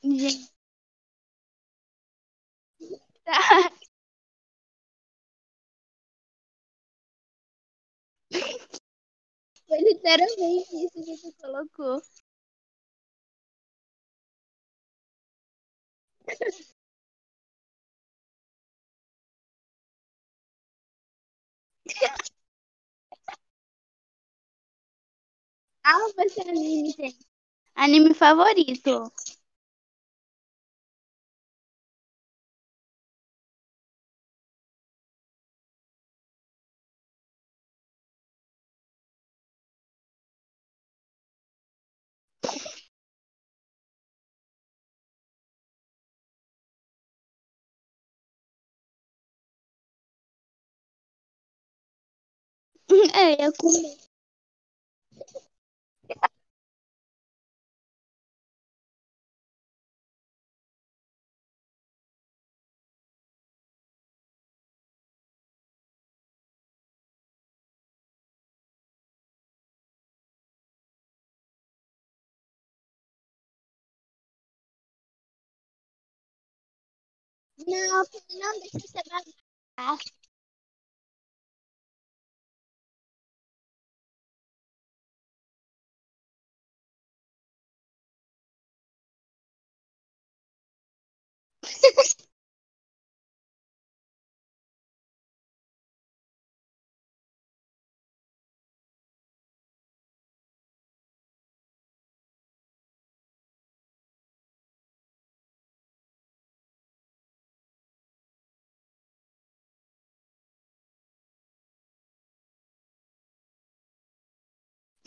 [0.02, 0.50] Gente.
[9.68, 12.02] Foi literalmente isso que você colocou.
[25.84, 27.27] Ah, você é anime, gente.
[27.84, 29.10] Anime favorito.
[53.14, 54.07] É, eu comi.
[77.68, 78.04] Não,
[78.40, 78.98] não deixa você.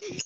[0.01, 0.19] Hey.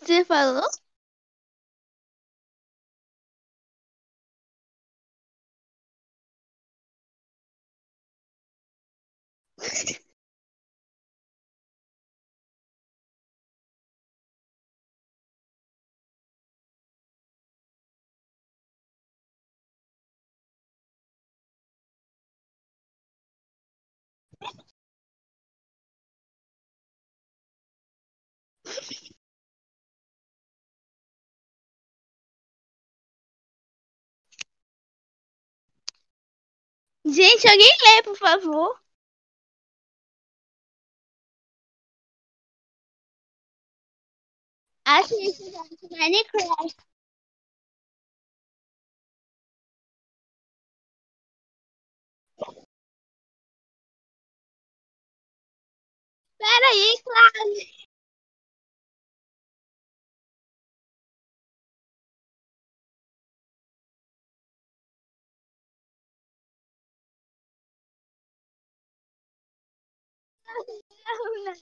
[0.07, 0.25] Você
[37.07, 38.79] Gente, alguém lê, por favor.
[44.87, 46.75] Assista gente, Minecraft.
[56.39, 57.84] Peraí, claro.
[71.07, 71.59] Ya, benar.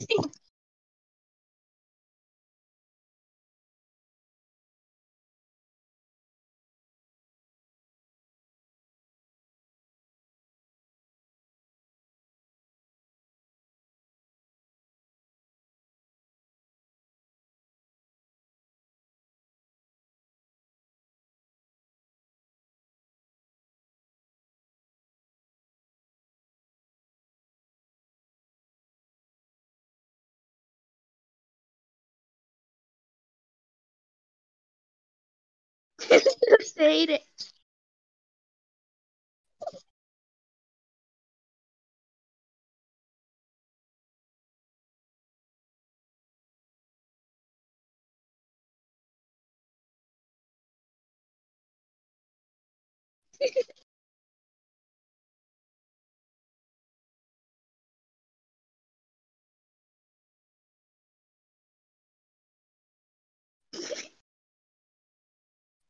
[0.00, 0.43] Eu
[36.84, 37.18] sei, né?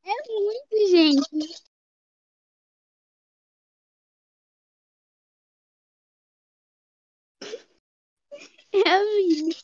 [0.06, 1.64] É muito, gente.
[8.72, 9.64] É a.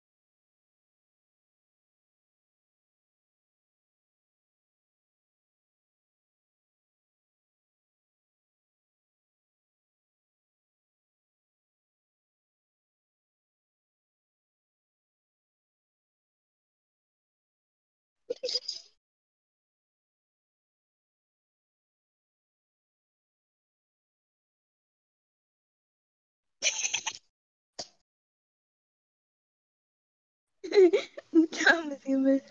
[31.51, 32.41] Calma, assim, mas...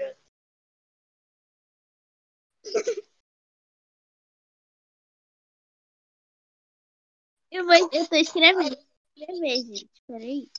[7.50, 8.76] Eu vou, eu tô escrevendo.
[9.16, 9.90] Escrever, gente.
[10.06, 10.50] Peraí.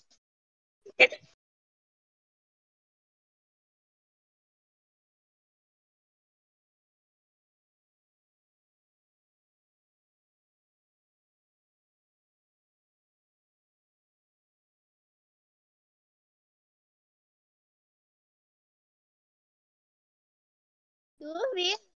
[21.22, 21.91] Tô ouvindo.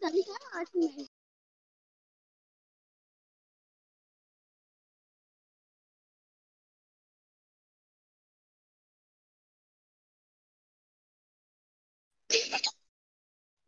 [0.00, 1.08] Dicção tá ótimo.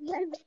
[0.01, 0.47] Vai ver.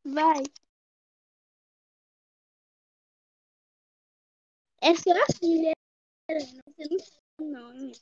[0.04, 0.42] Vai.
[4.80, 5.72] É sua filha.
[6.30, 7.92] Você não sabe o nome.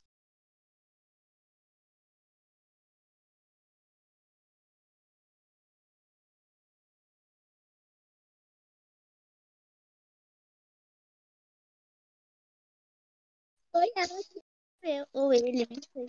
[13.75, 16.07] Foi ela que escreveu, ou ele, não sei.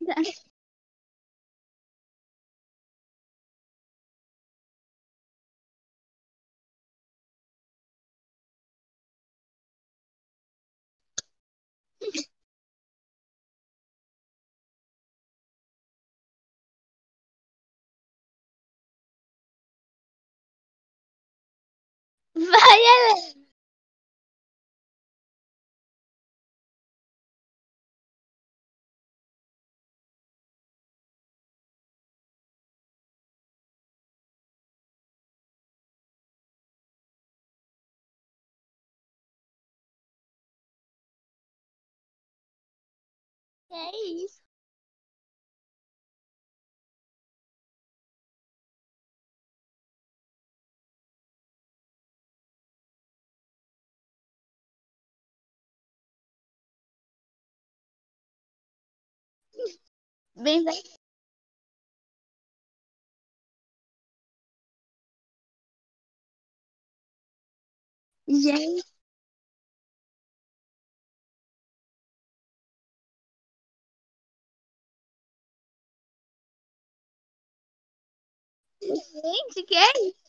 [0.00, 0.46] Gente,
[22.36, 23.46] Vai, Helena.
[43.70, 43.90] É
[44.24, 44.45] isso.
[60.36, 60.64] Bem.
[68.28, 68.84] Gente,
[78.80, 80.25] gente, que é isso?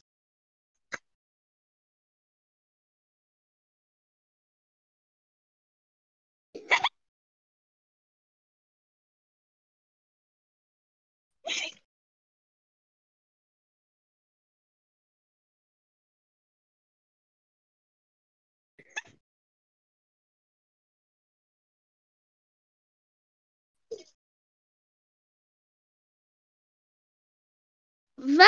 [28.17, 28.47] Vai,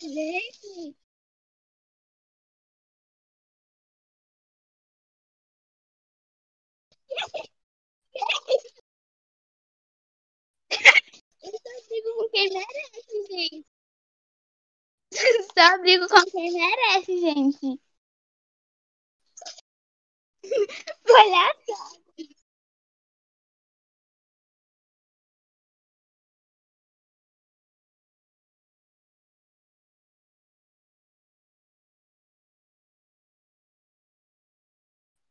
[0.00, 0.96] gente.
[11.42, 13.66] Eu só brigo com quem merece, gente.
[15.56, 17.80] Só brigo com quem merece, gente.
[21.08, 22.01] Olha só.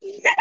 [0.04, 0.36] Ela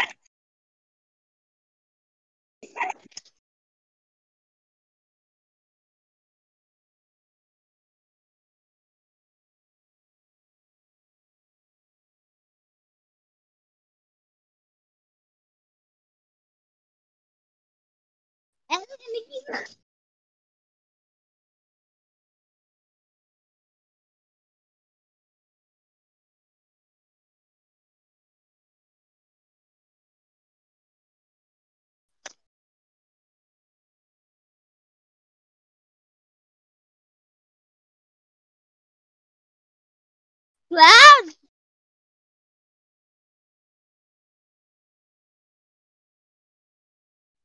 [19.13, 19.65] me Claro.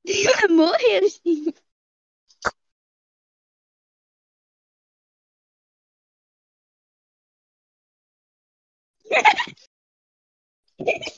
[0.06, 1.52] Ela morreu, sim.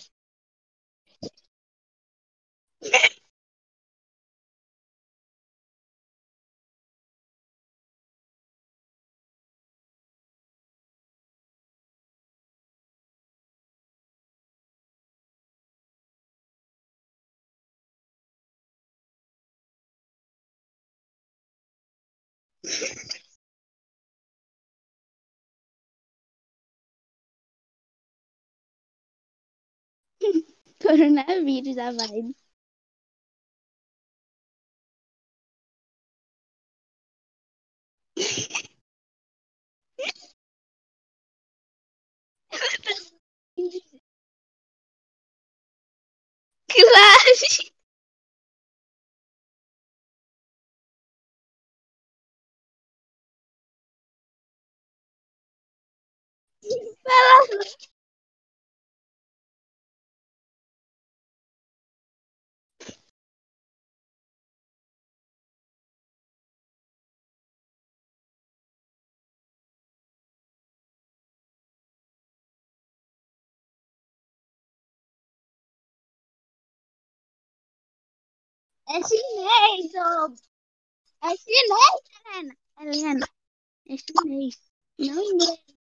[30.80, 32.34] Coronavírus, a vibe.
[46.68, 47.18] Claro.
[47.36, 47.77] Fala.
[78.88, 79.88] Assinei,
[81.22, 81.94] Assinei,
[82.26, 82.54] Helena.
[82.80, 83.26] Helena.
[83.90, 84.50] Assinei.
[84.98, 85.77] No inglês.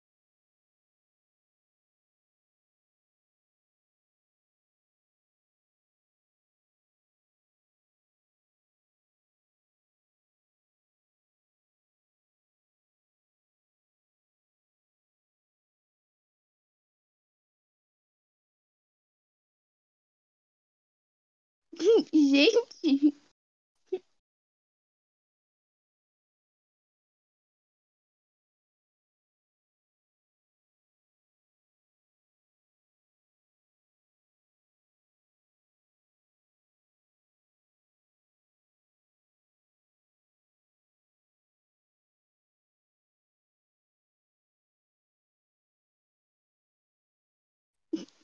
[22.13, 23.15] Gente.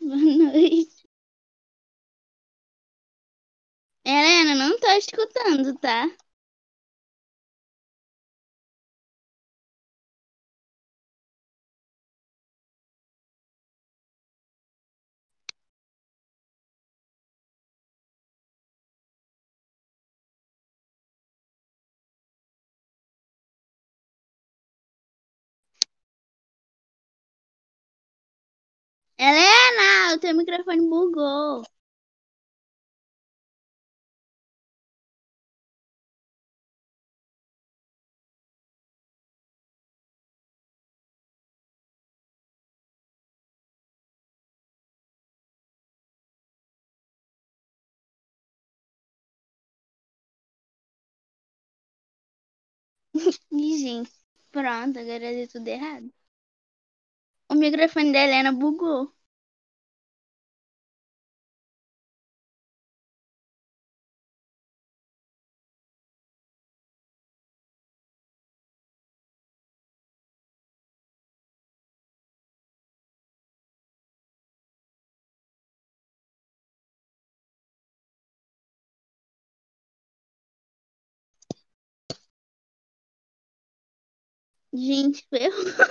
[0.00, 0.89] Boa noite.
[4.80, 6.08] Tô escutando, tá?
[29.18, 31.62] Helena, o teu microfone bugou.
[53.52, 54.10] Ih, gente,
[54.50, 56.10] pronto, agora deu tudo errado.
[57.52, 59.00] O microfone da Helena bugou.
[84.72, 85.90] Gente, ferrou.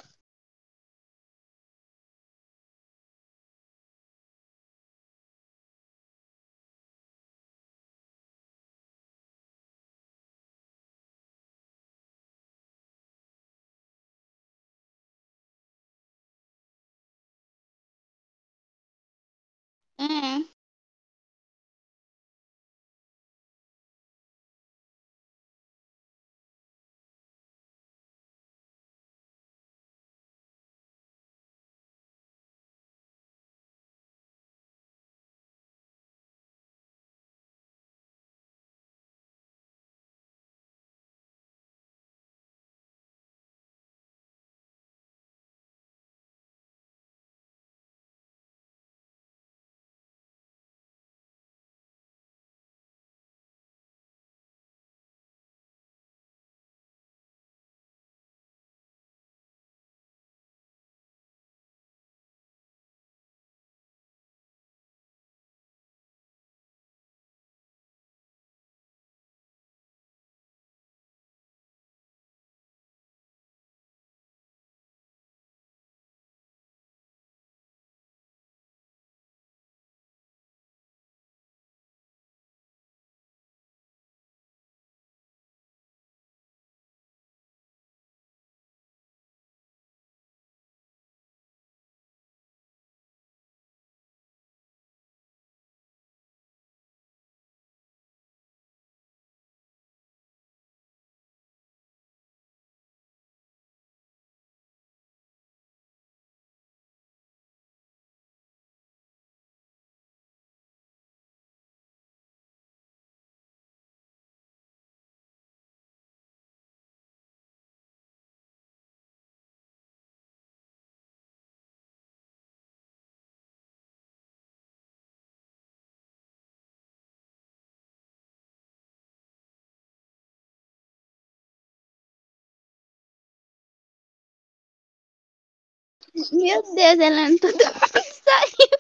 [136.31, 138.80] Meu Deus, Helena, tudo tá saiu.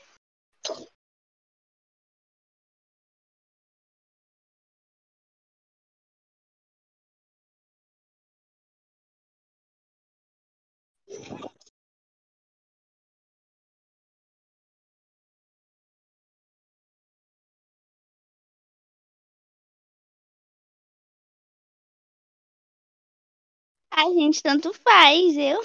[23.91, 25.61] A gente tanto faz, eu.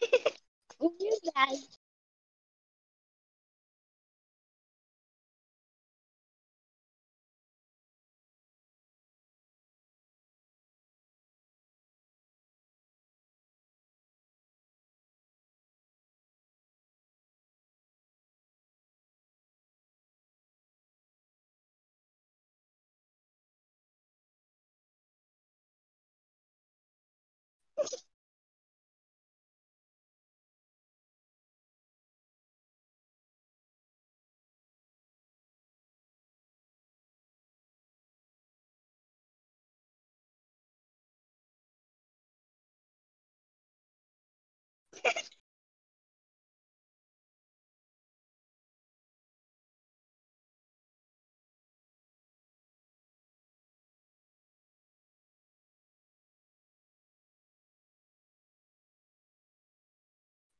[0.80, 1.68] Humildade.
[1.80, 1.83] É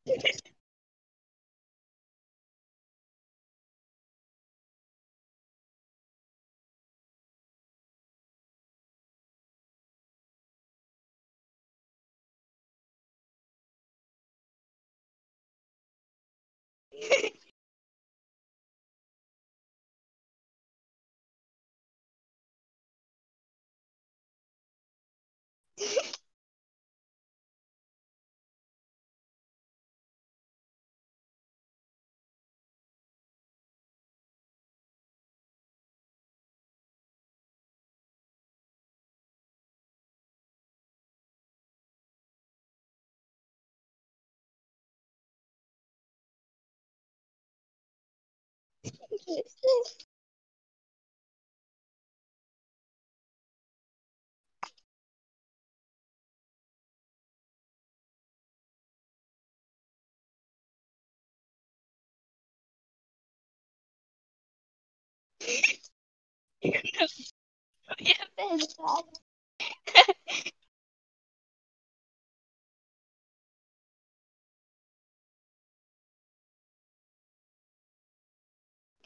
[0.05, 0.17] Yeah.
[68.37, 69.11] verdade.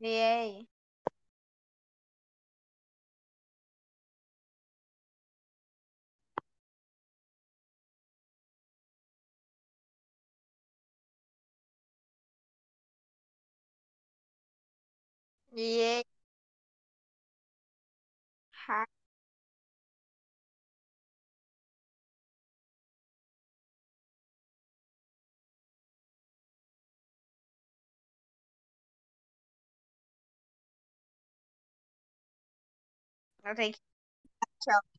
[0.00, 0.68] E aí?
[15.52, 16.04] E
[33.62, 33.72] aí?
[34.68, 34.95] Ha-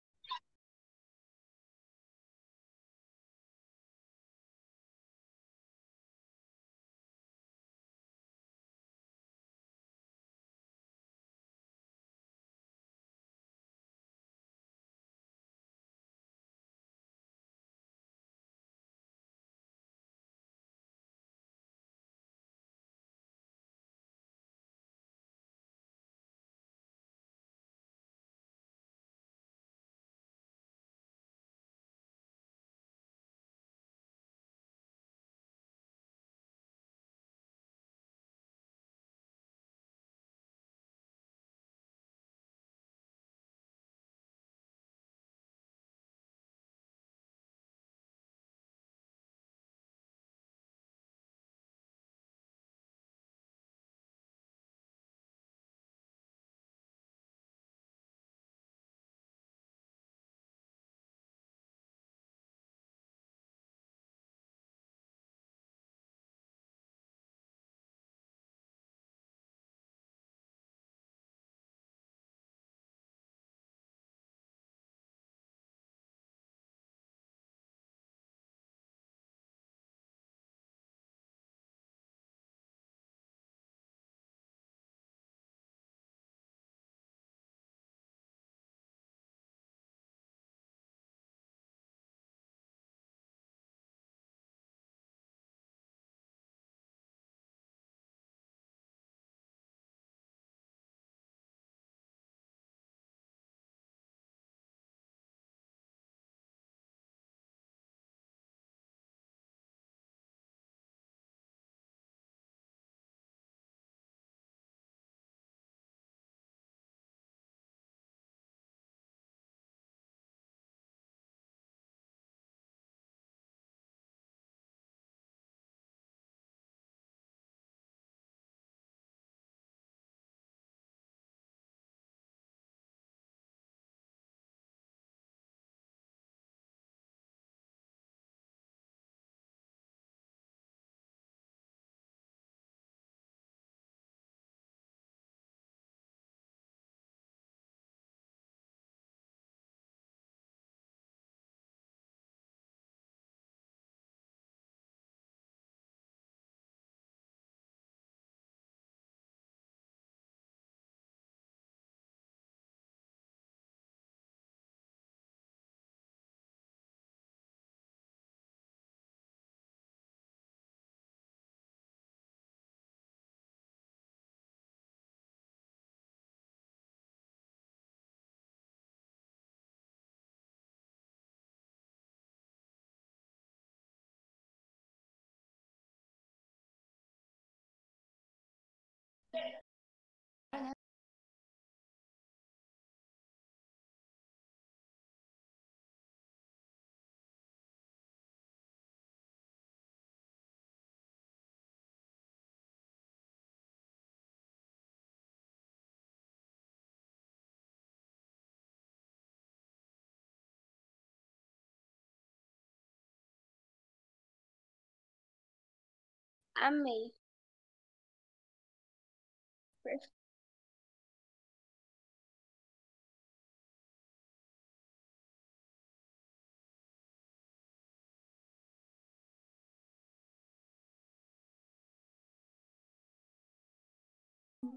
[189.33, 189.41] Eu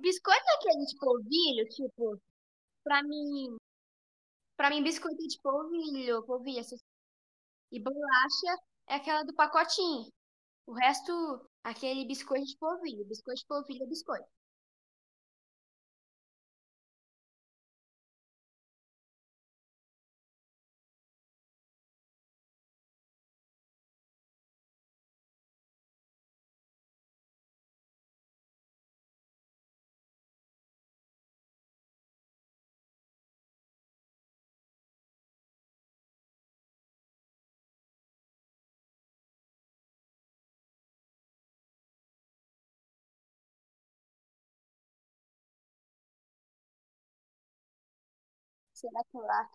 [0.01, 2.21] Biscoito é aquele de polvilho, tipo,
[2.85, 3.57] pra mim,
[4.57, 6.81] pra mim biscoito é de polvilho, polvilho, essas-
[7.73, 10.11] e bolacha é aquela do pacotinho.
[10.67, 11.13] O resto,
[11.65, 14.29] aquele biscoito de polvilho, biscoito de polvilho é biscoito.
[48.81, 49.49] Será que lá?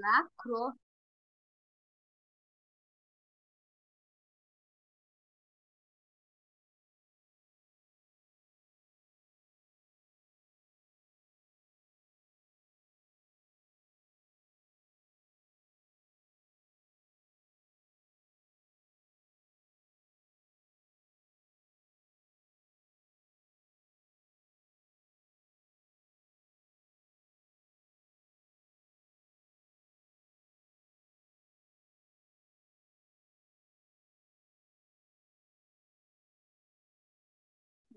[0.00, 0.72] Lacrou.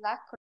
[0.02, 0.41] Lacrou.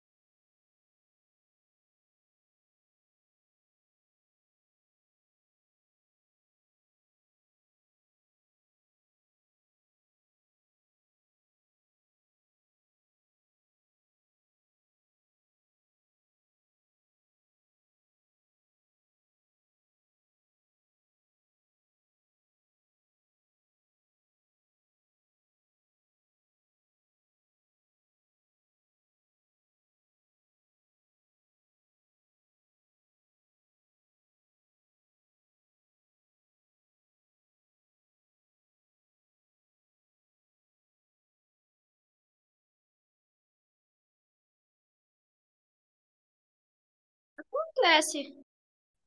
[47.77, 48.33] Acontece.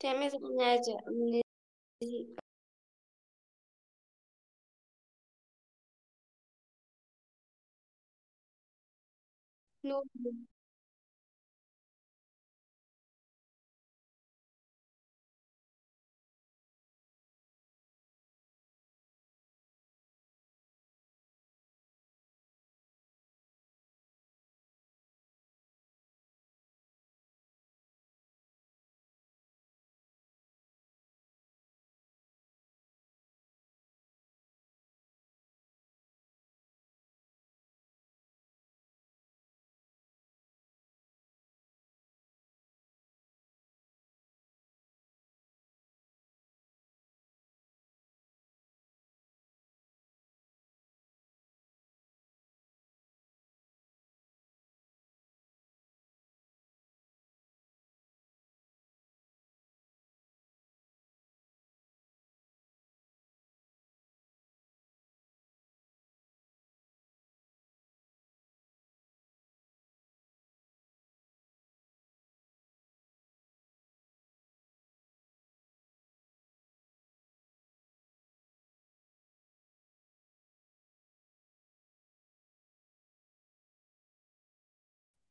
[0.06, 0.98] A amnésia.
[1.07, 2.35] amnésia.
[9.84, 10.03] No,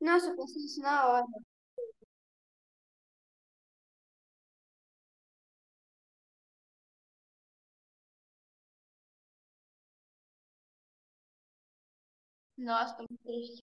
[0.03, 1.27] Nossa, eu pensei isso na hora.
[12.57, 13.63] Nossa, tô triste.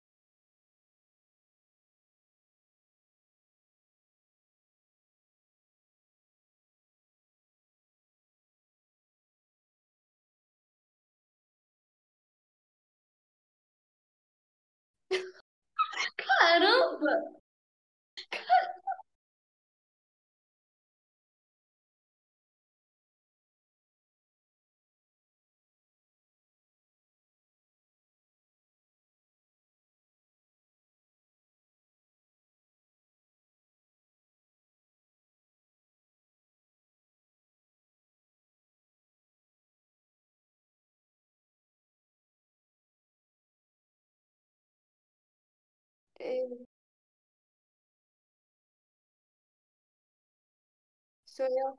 [51.27, 51.77] Sou eu.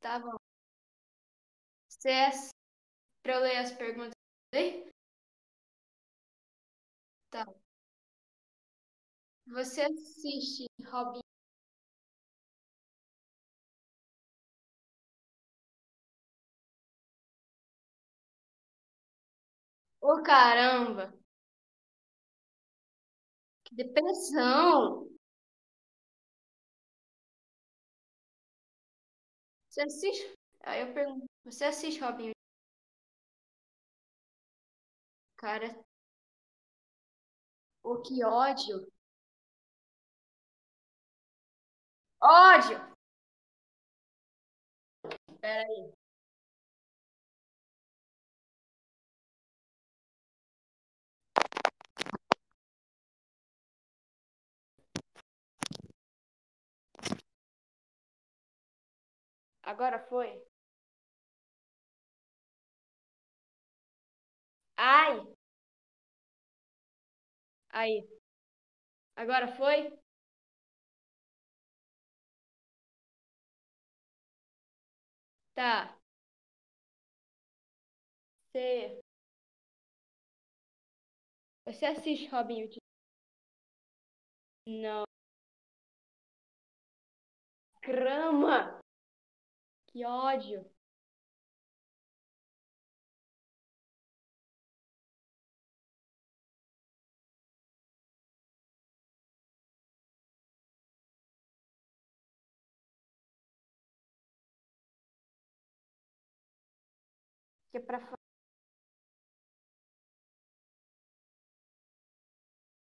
[0.00, 0.38] Tá bom.
[1.88, 2.50] CS,
[3.22, 4.12] pra eu ler as perguntas?
[7.30, 7.44] Tá.
[9.48, 11.20] Você assiste Robin?
[20.08, 21.12] Ô, caramba!
[23.64, 25.08] Que depressão!
[29.70, 30.34] Você assiste?
[30.60, 32.32] Aí eu pergunto, você assiste Robin?
[35.36, 35.68] Cara,
[37.82, 38.86] ô, que ódio!
[42.22, 42.78] Ódio!
[45.40, 45.97] Pera aí.
[59.70, 60.30] Agora foi?
[64.76, 65.20] Ai!
[67.70, 68.06] Aí.
[69.16, 69.92] Agora foi?
[75.54, 75.98] Tá.
[78.52, 79.00] Você.
[81.64, 82.78] Você assiste Robin Hood?
[84.66, 85.04] Não.
[87.82, 88.78] Grama!
[89.88, 90.64] Que ódio!
[107.72, 108.18] Que pra fa-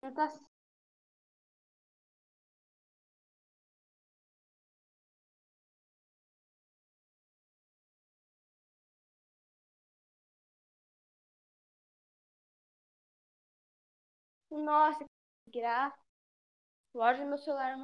[0.02, 0.28] Não tá
[14.50, 15.04] Nossa,
[15.50, 15.96] que graça.
[16.94, 17.76] Loja meu celular,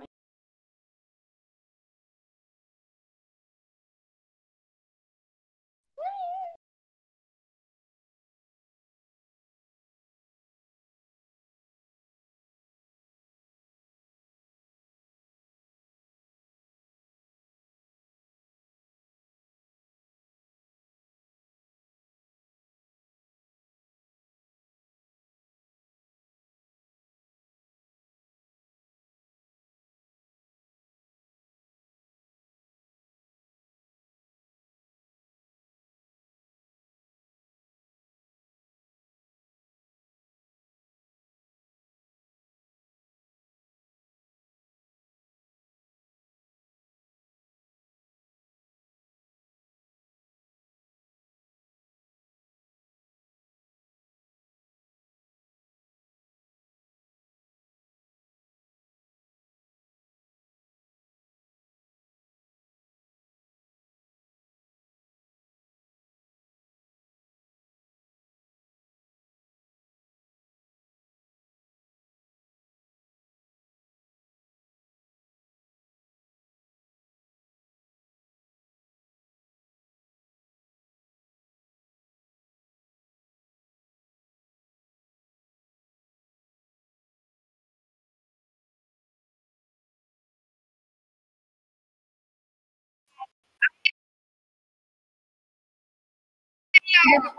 [97.07, 97.35] leram.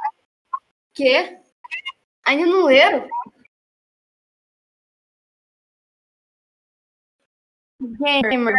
[0.94, 1.40] Quê?
[2.26, 3.08] Ainda não leram?
[7.82, 8.56] Gamer.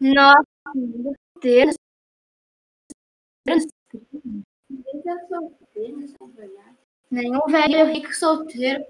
[0.00, 0.44] Nossa,
[0.74, 1.74] meu Deus.
[7.10, 8.84] Nenhum velho rico solteiro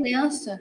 [0.00, 0.60] Criança.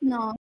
[0.00, 0.34] Não.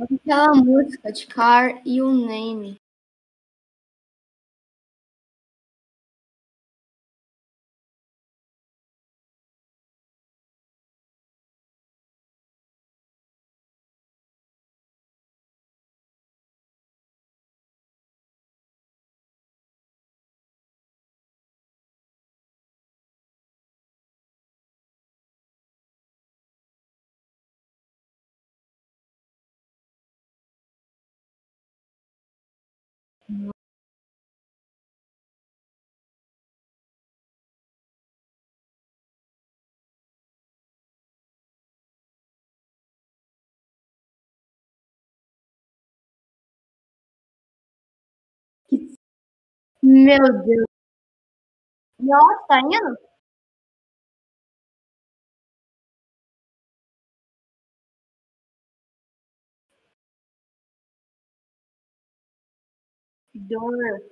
[0.00, 2.81] Aquela música de Car You Name.
[50.04, 50.66] Meu Deus.
[51.98, 52.96] Nossa, tá indo?
[63.34, 64.02] Dor.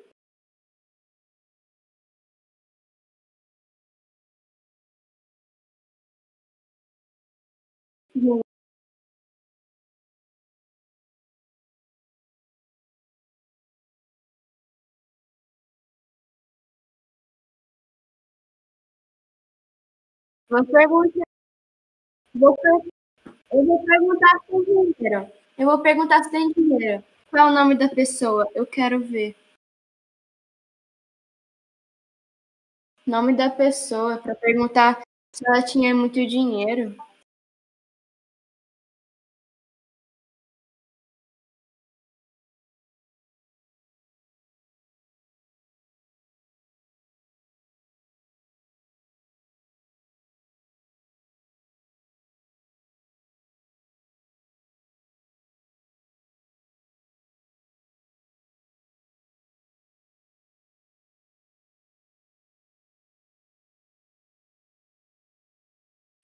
[20.51, 21.25] Vou perguntar.
[22.35, 22.91] Vou per-
[23.53, 25.33] Eu vou perguntar se tem dinheiro.
[25.59, 27.05] Eu vou perguntar se tem dinheiro.
[27.31, 28.49] Qual é o nome da pessoa?
[28.55, 29.37] Eu quero ver.
[33.07, 35.03] Nome da pessoa para perguntar
[35.35, 36.97] se ela tinha muito dinheiro.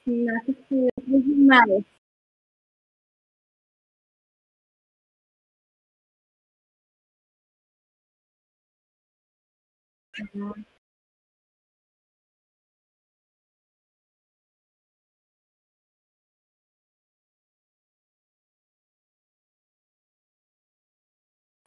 [0.07, 0.89] Nossa, que
[1.23, 1.85] demais.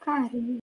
[0.00, 0.59] Caramba.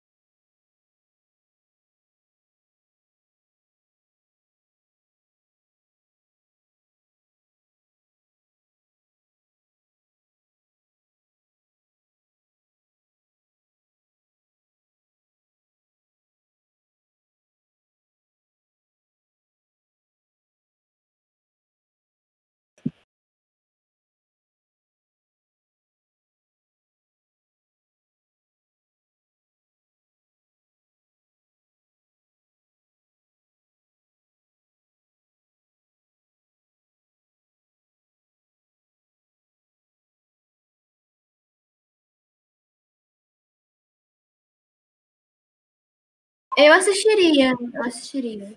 [46.56, 48.54] Eu assistiria, eu assistiria.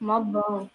[0.00, 0.68] Mó bom.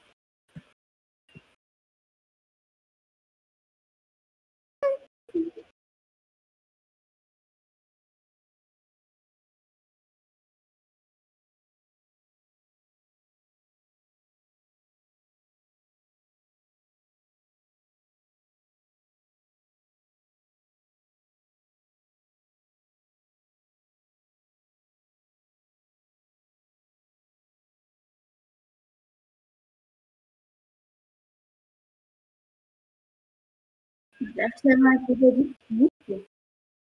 [34.40, 36.26] Deve ser uma coisa difícil.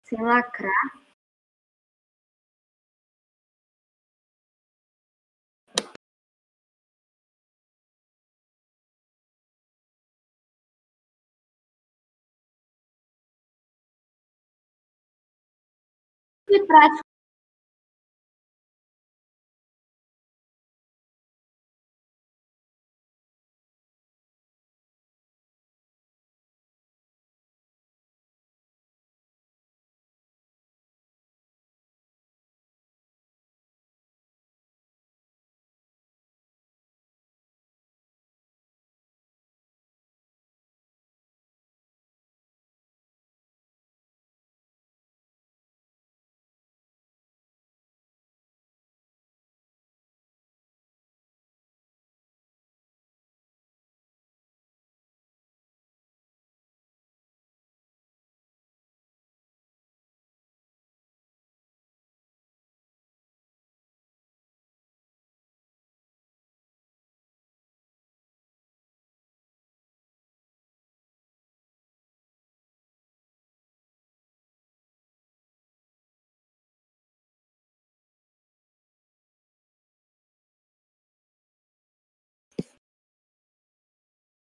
[0.05, 1.01] Sem lacrar.
[16.47, 16.67] Que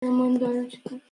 [0.04, 0.40] prático.
[0.40, 1.13] Tamanho do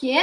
[0.00, 0.16] Quê?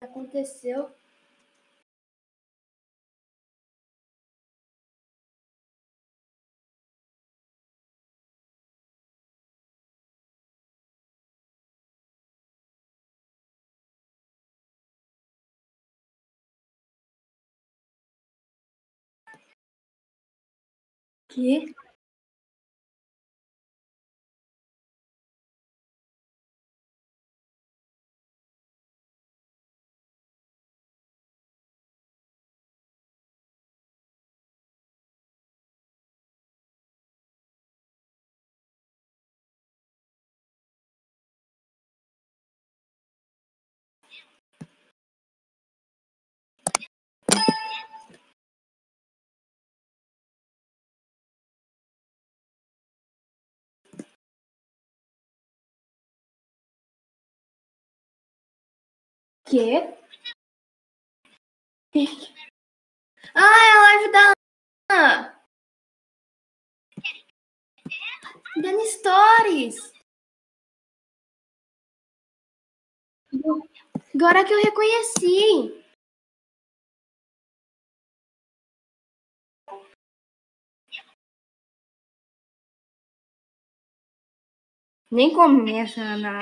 [0.00, 0.90] Aconteceu.
[21.28, 21.74] Quê?
[59.46, 59.94] Quê?
[63.34, 64.32] Ah, é a live da
[64.90, 65.42] Ana.
[68.62, 69.92] Dando stories.
[74.14, 75.84] Agora que eu reconheci.
[85.10, 86.40] Nem começa, Ana.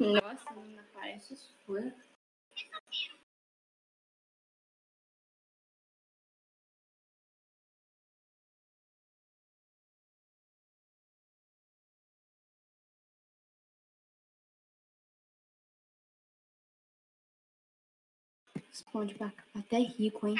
[0.00, 1.92] Nossa, não aparece os fãs.
[18.68, 20.36] Responde pra até rico, hein?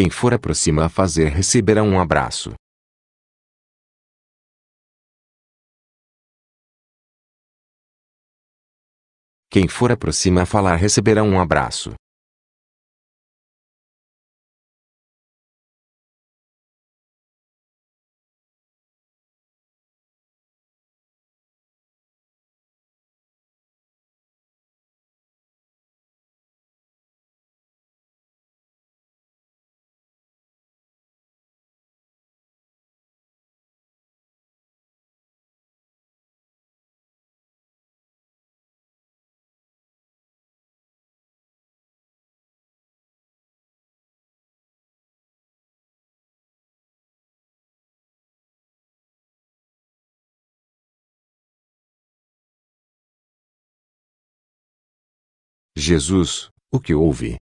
[0.00, 2.54] Quem for aproxima a fazer receberá um abraço.
[9.50, 11.94] Quem for aproxima a falar receberá um abraço.
[55.80, 57.36] Jesus, o que houve?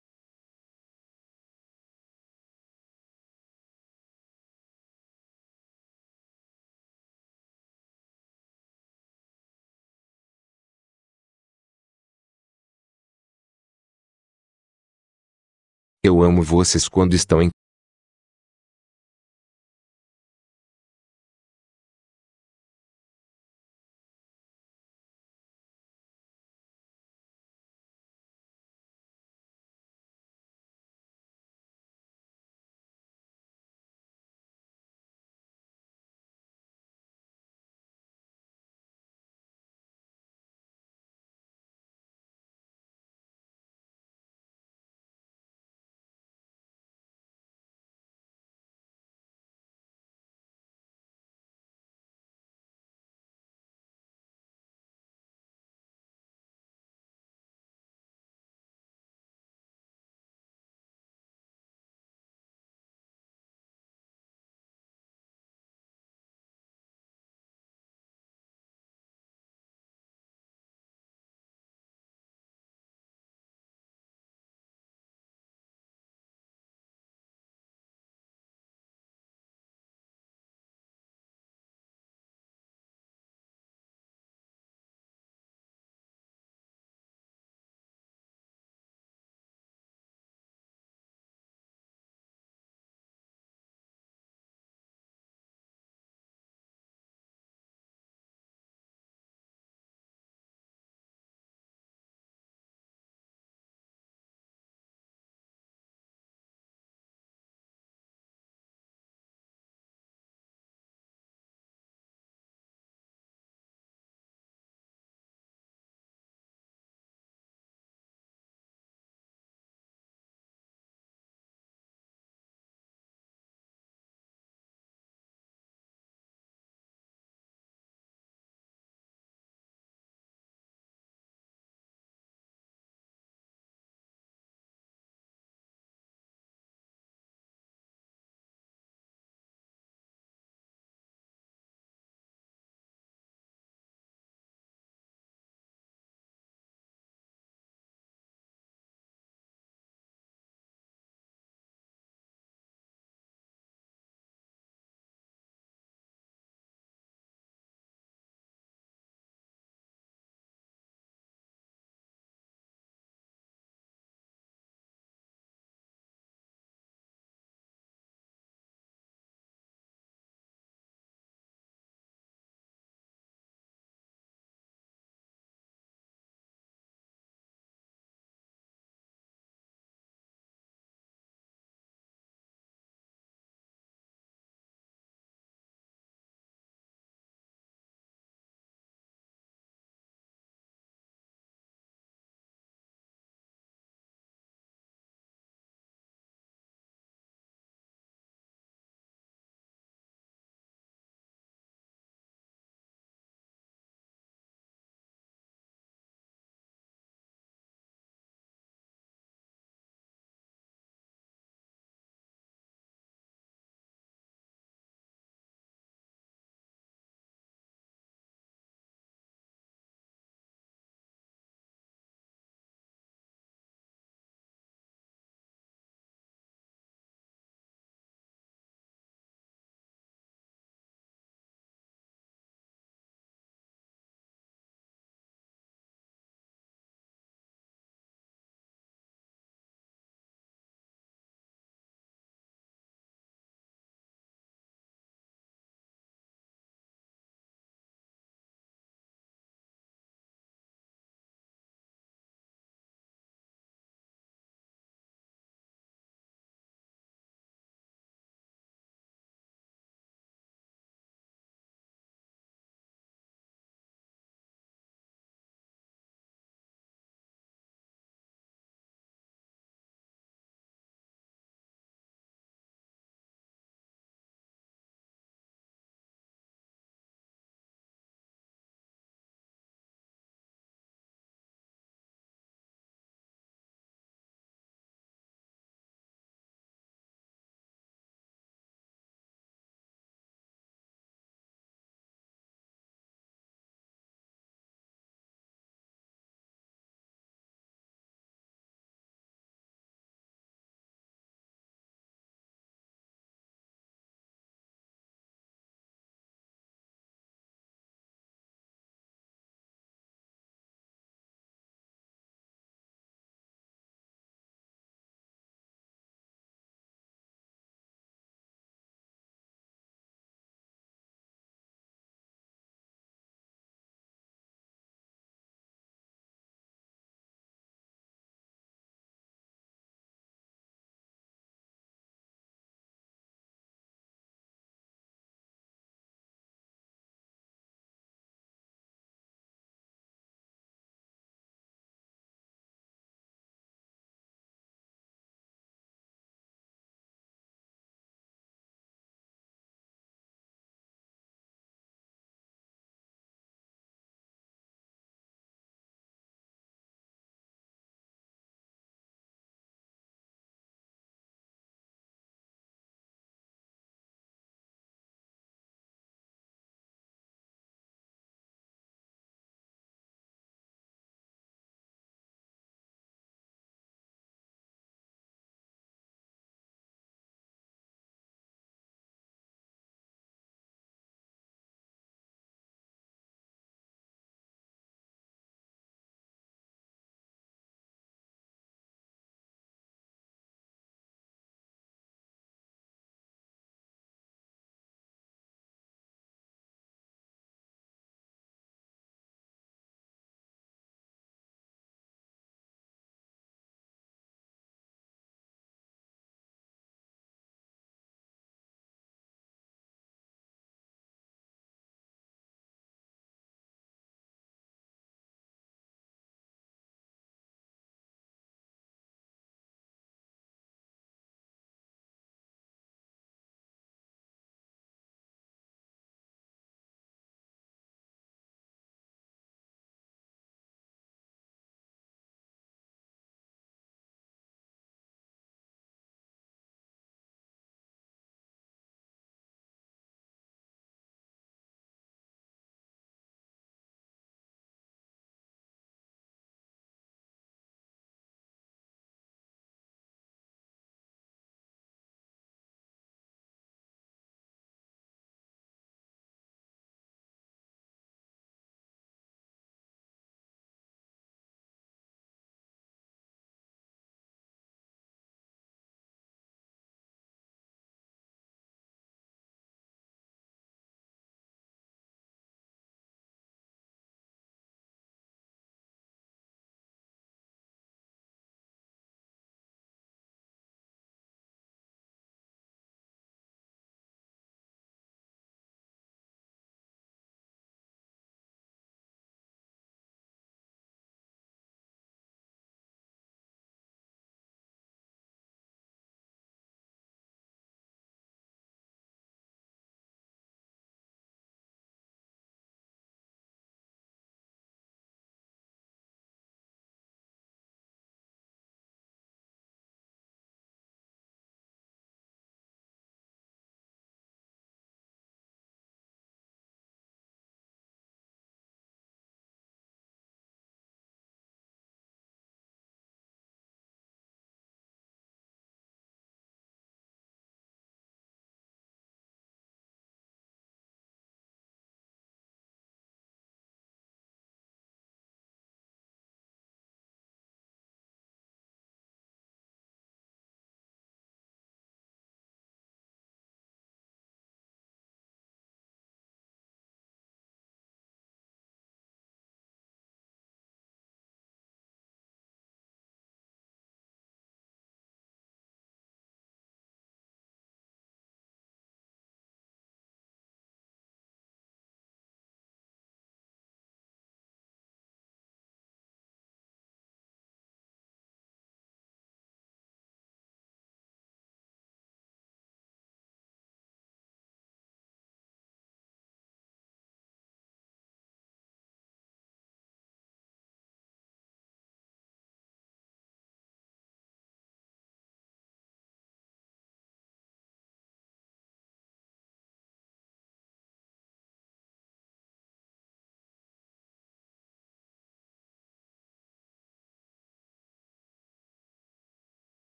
[16.03, 17.51] Eu amo vocês quando estão em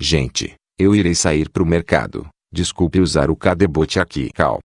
[0.00, 2.28] Gente, eu irei sair pro mercado.
[2.52, 4.30] Desculpe usar o cadebote aqui.
[4.32, 4.60] Cal.